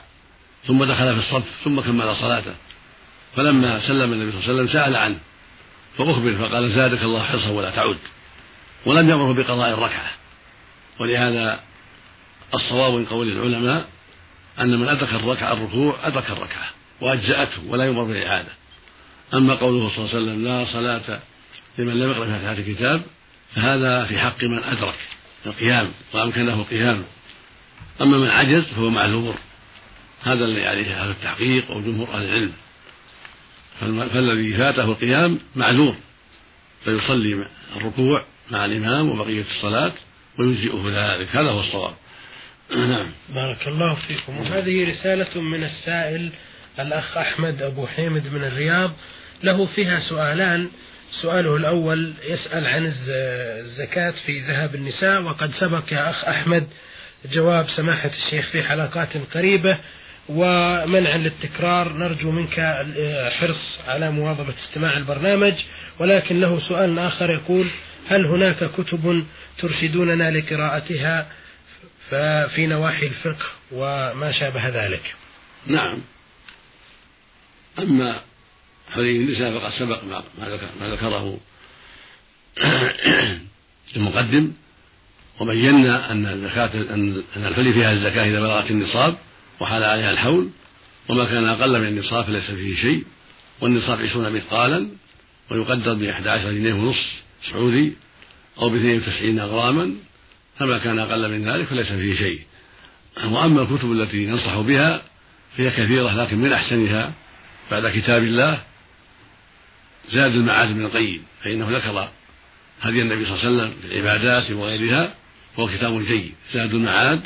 ثم 0.67 0.85
دخل 0.85 1.15
في 1.15 1.19
الصف 1.19 1.45
ثم 1.65 1.81
كمل 1.81 2.17
صلاته. 2.17 2.55
فلما 3.37 3.81
سلم 3.81 4.13
النبي 4.13 4.33
صلى 4.33 4.41
الله 4.41 4.51
عليه 4.51 4.63
وسلم 4.63 4.69
سأل 4.69 4.97
عنه 4.97 5.19
فأخبر 5.99 6.35
فقال 6.35 6.71
زادك 6.71 7.03
الله 7.03 7.23
حرصا 7.23 7.51
ولا 7.51 7.71
تعود 7.71 7.99
ولم 8.87 9.11
يأمره 9.11 9.35
بقضاء 9.35 9.71
الركعة. 9.71 10.11
ولهذا 10.99 11.61
الصواب 12.55 12.93
من 12.93 13.05
قول 13.05 13.29
العلماء 13.29 13.89
أن 14.61 14.79
من 14.79 14.89
أدرك 14.89 15.15
الركعة 15.15 15.53
الركوع 15.53 15.97
أدرك 16.03 16.31
الركعة 16.31 16.71
وأجزأته 17.01 17.63
ولا 17.69 17.85
يؤمر 17.85 18.05
بالإعادة. 18.05 18.51
أما 19.35 19.55
قوله 19.55 19.91
صلى 19.91 19.99
الله 19.99 20.15
عليه 20.15 20.23
وسلم 20.23 20.45
لا 20.45 20.67
صلاة 20.73 21.21
لمن 21.79 22.01
لم 22.01 22.11
يقرأ 22.11 22.27
فاتحة 22.27 22.53
الكتاب 22.53 23.03
فهذا 23.55 24.05
في 24.05 24.19
حق 24.19 24.45
من 24.45 24.65
أدرك. 24.65 24.99
القيام 25.49 25.93
وأمكنه 26.13 26.55
القيام 26.55 27.05
أما 28.01 28.19
من 28.19 28.31
عجز 28.31 28.65
فهو 28.65 28.91
معذور. 28.91 29.35
هذا 30.23 30.45
الذي 30.45 30.67
عليه 30.67 31.03
أهل 31.03 31.11
التحقيق 31.11 31.71
وجمهور 31.71 32.09
أهل 32.15 32.25
العلم. 32.25 32.53
فالذي 33.81 34.55
فاته 34.55 34.85
القيام 34.85 35.39
معذور. 35.57 35.95
فيصلي 36.85 37.49
الركوع 37.77 38.25
مع 38.51 38.65
الإمام 38.65 39.09
وبقية 39.09 39.45
الصلاة 39.57 39.93
ويجزئه 40.39 40.83
ذلك. 40.87 41.37
هذا 41.37 41.51
هو 41.51 41.61
الصواب. 41.61 41.95
نعم. 42.77 43.07
بارك 43.29 43.69
الله 43.69 43.95
فيكم. 43.95 44.41
وهذه 44.41 44.91
رسالة 44.91 45.41
من 45.41 45.65
السائل 45.65 46.31
الأخ 46.79 47.17
أحمد 47.17 47.63
أبو 47.63 47.87
حامد 47.87 48.27
من 48.27 48.45
الرياض. 48.45 48.93
له 49.43 49.67
فيها 49.67 50.01
سؤالان. 50.01 50.69
سؤاله 51.11 51.57
الأول 51.57 52.15
يسأل 52.25 52.67
عن 52.67 52.93
الزكاة 53.07 54.11
في 54.27 54.41
ذهب 54.41 54.75
النساء 54.75 55.23
وقد 55.23 55.51
سبق 55.53 55.93
يا 55.93 56.11
أخ 56.11 56.25
أحمد 56.25 56.69
جواب 57.33 57.69
سماحة 57.69 58.11
الشيخ 58.11 58.49
في 58.49 58.63
حلقات 58.63 59.09
قريبة 59.35 59.79
ومنعا 60.29 61.17
للتكرار 61.17 61.93
نرجو 61.93 62.31
منك 62.31 62.59
الحرص 62.59 63.81
على 63.87 64.11
مواظبة 64.11 64.55
استماع 64.59 64.97
البرنامج 64.97 65.55
ولكن 65.99 66.41
له 66.41 66.59
سؤال 66.69 66.99
آخر 66.99 67.31
يقول 67.31 67.67
هل 68.09 68.27
هناك 68.27 68.65
كتب 68.65 69.27
ترشدوننا 69.59 70.31
لقراءتها 70.31 71.27
في 72.49 72.67
نواحي 72.67 73.07
الفقه 73.07 73.47
وما 73.73 74.33
شابه 74.33 74.69
ذلك؟ 74.69 75.15
نعم. 75.67 75.99
أما 77.79 78.21
حديث 78.91 79.21
النساء 79.21 79.59
فقد 79.59 79.73
سبق 79.73 80.05
ما 80.81 80.89
ذكره 80.89 81.41
المقدم. 83.97 84.53
وبينا 85.41 86.13
أن 86.13 86.27
الزكاة 86.27 86.95
أن 86.95 87.23
الحلي 87.37 87.73
فيها 87.73 87.93
الزكاة 87.93 88.25
إذا 88.25 88.41
بلغت 88.41 88.71
النصاب 88.71 89.19
وحال 89.61 89.85
عليها 89.85 90.11
الحول. 90.11 90.51
وما 91.09 91.25
كان 91.25 91.49
أقل 91.49 91.81
من 91.81 91.87
النصاب 91.87 92.25
فليس 92.25 92.51
فيه 92.51 92.77
شيء. 92.77 93.05
والنصاب 93.61 94.03
عشرون 94.03 94.33
مثقالا 94.33 94.89
ويقدر 95.51 95.95
ب 95.95 96.03
11 96.03 96.53
جنيه 96.53 96.73
ونصف 96.73 97.23
سعودي 97.51 97.97
أو 98.59 98.69
ب 98.69 98.75
92 98.75 99.41
غراما. 99.41 99.95
فما 100.59 100.79
كان 100.79 100.99
أقل 100.99 101.31
من 101.31 101.49
ذلك 101.49 101.67
فليس 101.67 101.93
فيه 101.93 102.17
شيء. 102.17 102.41
وأما 103.25 103.63
الكتب 103.63 103.93
التي 103.93 104.27
ننصح 104.27 104.61
بها 104.61 105.03
فهي 105.57 105.71
كثيرة 105.71 106.23
لكن 106.23 106.39
من 106.39 106.53
أحسنها 106.53 107.13
بعد 107.71 107.89
كتاب 107.89 108.23
الله 108.23 108.63
زاد 110.13 110.35
المعاد 110.35 110.69
من 110.71 110.85
القيم 110.85 111.23
فإنه 111.45 111.69
ذكر 111.71 112.09
هدي 112.83 113.03
النبي 113.03 113.25
صلى 113.25 113.35
الله 113.35 113.45
عليه 113.45 113.57
وسلم 113.57 113.81
في 113.81 113.87
العبادات 113.87 114.51
وغيرها 114.51 115.15
وهو 115.57 115.69
كتاب 115.69 116.05
جيد. 116.07 116.35
زاد 116.53 116.75
المعاد 116.75 117.21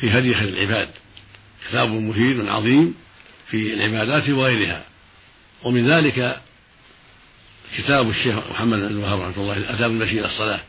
في 0.00 0.10
هدي 0.10 0.34
خير 0.34 0.48
العباد 0.48 0.88
كتاب 1.68 1.88
مفيد 1.88 2.48
عظيم 2.48 2.94
في 3.50 3.74
العبادات 3.74 4.28
وغيرها. 4.28 4.84
ومن 5.62 5.90
ذلك 5.90 6.40
كتاب 7.78 8.10
الشيخ 8.10 8.34
محمد 8.50 8.78
بن 8.78 8.86
الوهاب 8.86 9.20
رحمة 9.20 9.42
الله 9.42 9.56
الاداب 9.56 9.90
المشي 9.90 10.20
إلى 10.20 10.26
الصلاة 10.26 10.60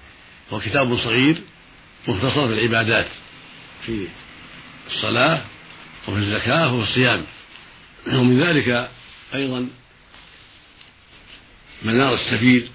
هو 0.51 0.60
كتاب 0.60 0.97
صغير 0.97 1.41
مختصر 2.08 2.47
في 2.47 2.54
العبادات 2.54 3.08
في 3.86 4.08
الصلاة 4.88 5.41
وفي 6.08 6.17
الزكاة 6.17 6.73
وفي 6.73 6.89
الصيام. 6.89 7.23
ومن 8.08 8.39
ذلك 8.39 8.89
أيضا 9.34 9.67
منار 11.84 12.14
السبيل 12.14 12.68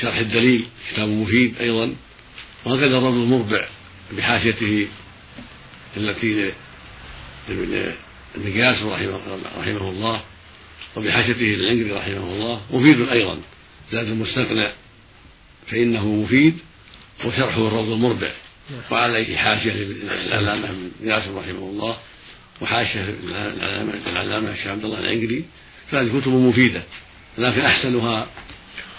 شرح 0.00 0.16
الدليل 0.16 0.64
كتاب 0.92 1.08
مفيد 1.08 1.54
أيضا 1.60 1.94
وهكذا 2.64 2.98
الرجل 2.98 3.16
المربع 3.16 3.68
بحاشيته 4.12 4.86
التي 5.96 6.52
ابن 7.48 8.62
قاسم 8.62 8.88
رحمه, 8.88 9.20
رحمه 9.58 9.90
الله 9.90 10.22
وبحاشته 10.96 11.54
العنقري 11.54 11.92
رحمه 11.92 12.32
الله 12.32 12.62
مفيد 12.70 13.08
أيضا 13.08 13.40
زاد 13.92 14.06
المستقنع 14.06 14.72
فإنه 15.66 16.06
مفيد 16.06 16.58
وشرحه 17.24 17.68
الروض 17.68 17.90
المربع 17.90 18.30
وعليه 18.90 19.36
حاشية 19.36 19.72
للعلامة 19.72 20.68
ابن 20.70 21.12
قاسم 21.12 21.38
رحمه 21.38 21.58
الله 21.58 21.96
وحاشية 22.60 23.14
العلامة 24.06 24.50
الشيخ 24.52 24.66
عبد 24.66 24.84
الله 24.84 24.98
العنقري 25.00 25.44
فهذه 25.90 26.20
كتب 26.20 26.32
مفيدة. 26.32 26.82
لكن 27.38 27.60
أحسنها 27.60 28.26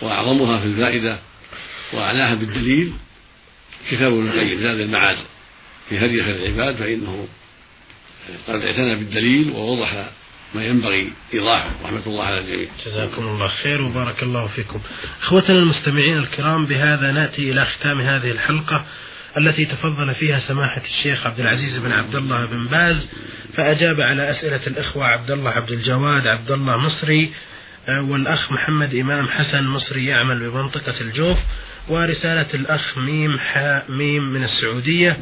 وأعظمها 0.01 0.59
في 0.59 0.65
الفائدة 0.65 1.19
وأعلاها 1.93 2.35
بالدليل 2.35 2.93
كتاب 3.91 4.13
ابن 4.13 4.27
القيم 4.27 4.59
زاد 4.59 4.79
المعاد 4.79 5.17
في 5.89 5.99
هدي 5.99 6.23
خير 6.23 6.35
العباد 6.35 6.75
فإنه 6.75 7.27
قد 8.47 8.61
اعتنى 8.61 8.95
بالدليل 8.95 9.51
ووضح 9.51 10.09
ما 10.55 10.65
ينبغي 10.65 11.11
إيضاحه 11.33 11.69
رحمة 11.83 12.05
الله 12.07 12.23
على 12.23 12.39
الجميع. 12.39 12.69
جزاكم 12.85 13.21
الله 13.21 13.47
خير 13.47 13.81
وبارك 13.81 14.23
الله 14.23 14.47
فيكم. 14.47 14.79
إخوتنا 15.21 15.57
المستمعين 15.57 16.17
الكرام 16.17 16.65
بهذا 16.65 17.11
نأتي 17.11 17.51
إلى 17.51 17.65
ختام 17.65 18.01
هذه 18.01 18.31
الحلقة 18.31 18.85
التي 19.37 19.65
تفضل 19.65 20.15
فيها 20.15 20.39
سماحة 20.39 20.81
الشيخ 20.81 21.25
عبد 21.25 21.39
العزيز 21.39 21.77
بن 21.77 21.91
عبد 21.91 22.15
الله 22.15 22.45
بن 22.45 22.67
باز 22.67 23.07
فأجاب 23.53 23.95
على 24.01 24.31
أسئلة 24.31 24.67
الإخوة 24.67 25.05
عبد 25.05 25.31
الله 25.31 25.51
عبد 25.51 25.71
الجواد 25.71 26.27
عبد 26.27 26.51
الله 26.51 26.77
مصري 26.77 27.33
والأخ 27.89 28.51
محمد 28.51 28.95
إمام 28.95 29.27
حسن 29.27 29.63
مصري 29.63 30.05
يعمل 30.05 30.49
بمنطقة 30.49 31.01
الجوف 31.01 31.37
ورسالة 31.89 32.47
الأخ 32.53 32.97
ميم 32.97 33.39
حاء 33.39 33.85
ميم 33.89 34.23
من 34.23 34.43
السعودية 34.43 35.17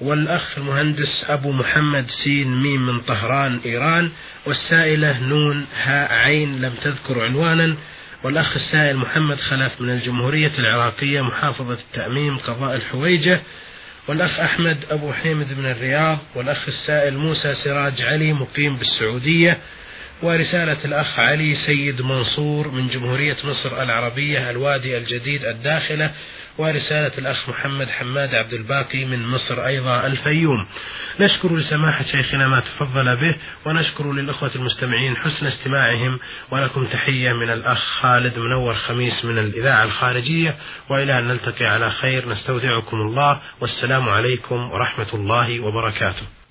والأخ 0.00 0.58
المهندس 0.58 1.24
أبو 1.28 1.52
محمد 1.52 2.06
سين 2.24 2.62
ميم 2.62 2.86
من 2.86 3.00
طهران 3.00 3.60
إيران 3.66 4.10
والسائلة 4.46 5.18
نون 5.18 5.66
هاء 5.82 6.12
عين 6.12 6.60
لم 6.60 6.72
تذكر 6.82 7.20
عنوانا 7.20 7.76
والأخ 8.22 8.54
السائل 8.56 8.96
محمد 8.96 9.36
خلف 9.36 9.80
من 9.80 9.90
الجمهورية 9.90 10.52
العراقية 10.58 11.20
محافظة 11.20 11.74
التأميم 11.74 12.38
قضاء 12.38 12.76
الحويجة 12.76 13.42
والأخ 14.08 14.40
أحمد 14.40 14.84
أبو 14.90 15.12
حميد 15.12 15.58
من 15.58 15.66
الرياض 15.66 16.18
والأخ 16.34 16.68
السائل 16.68 17.18
موسى 17.18 17.54
سراج 17.54 18.02
علي 18.02 18.32
مقيم 18.32 18.76
بالسعودية 18.76 19.58
ورسالة 20.22 20.84
الأخ 20.84 21.18
علي 21.18 21.56
سيد 21.66 22.02
منصور 22.02 22.68
من 22.68 22.88
جمهورية 22.88 23.36
مصر 23.44 23.82
العربية 23.82 24.50
الوادي 24.50 24.98
الجديد 24.98 25.44
الداخلة 25.44 26.10
ورسالة 26.58 27.18
الأخ 27.18 27.48
محمد 27.48 27.88
حماد 27.88 28.34
عبد 28.34 28.52
الباقي 28.52 29.04
من 29.04 29.26
مصر 29.26 29.66
أيضا 29.66 30.06
الفيوم. 30.06 30.66
نشكر 31.20 31.56
لسماحة 31.56 32.04
شيخنا 32.04 32.48
ما 32.48 32.60
تفضل 32.60 33.16
به 33.16 33.34
ونشكر 33.66 34.12
للأخوة 34.12 34.50
المستمعين 34.56 35.16
حسن 35.16 35.46
استماعهم 35.46 36.18
ولكم 36.50 36.84
تحية 36.86 37.32
من 37.32 37.50
الأخ 37.50 37.78
خالد 37.78 38.38
منور 38.38 38.74
خميس 38.74 39.24
من 39.24 39.38
الإذاعة 39.38 39.84
الخارجية 39.84 40.54
وإلى 40.88 41.18
أن 41.18 41.28
نلتقي 41.28 41.66
على 41.66 41.90
خير. 41.90 42.28
نستودعكم 42.28 43.00
الله 43.00 43.40
والسلام 43.60 44.08
عليكم 44.08 44.70
ورحمة 44.70 45.14
الله 45.14 45.60
وبركاته. 45.60 46.43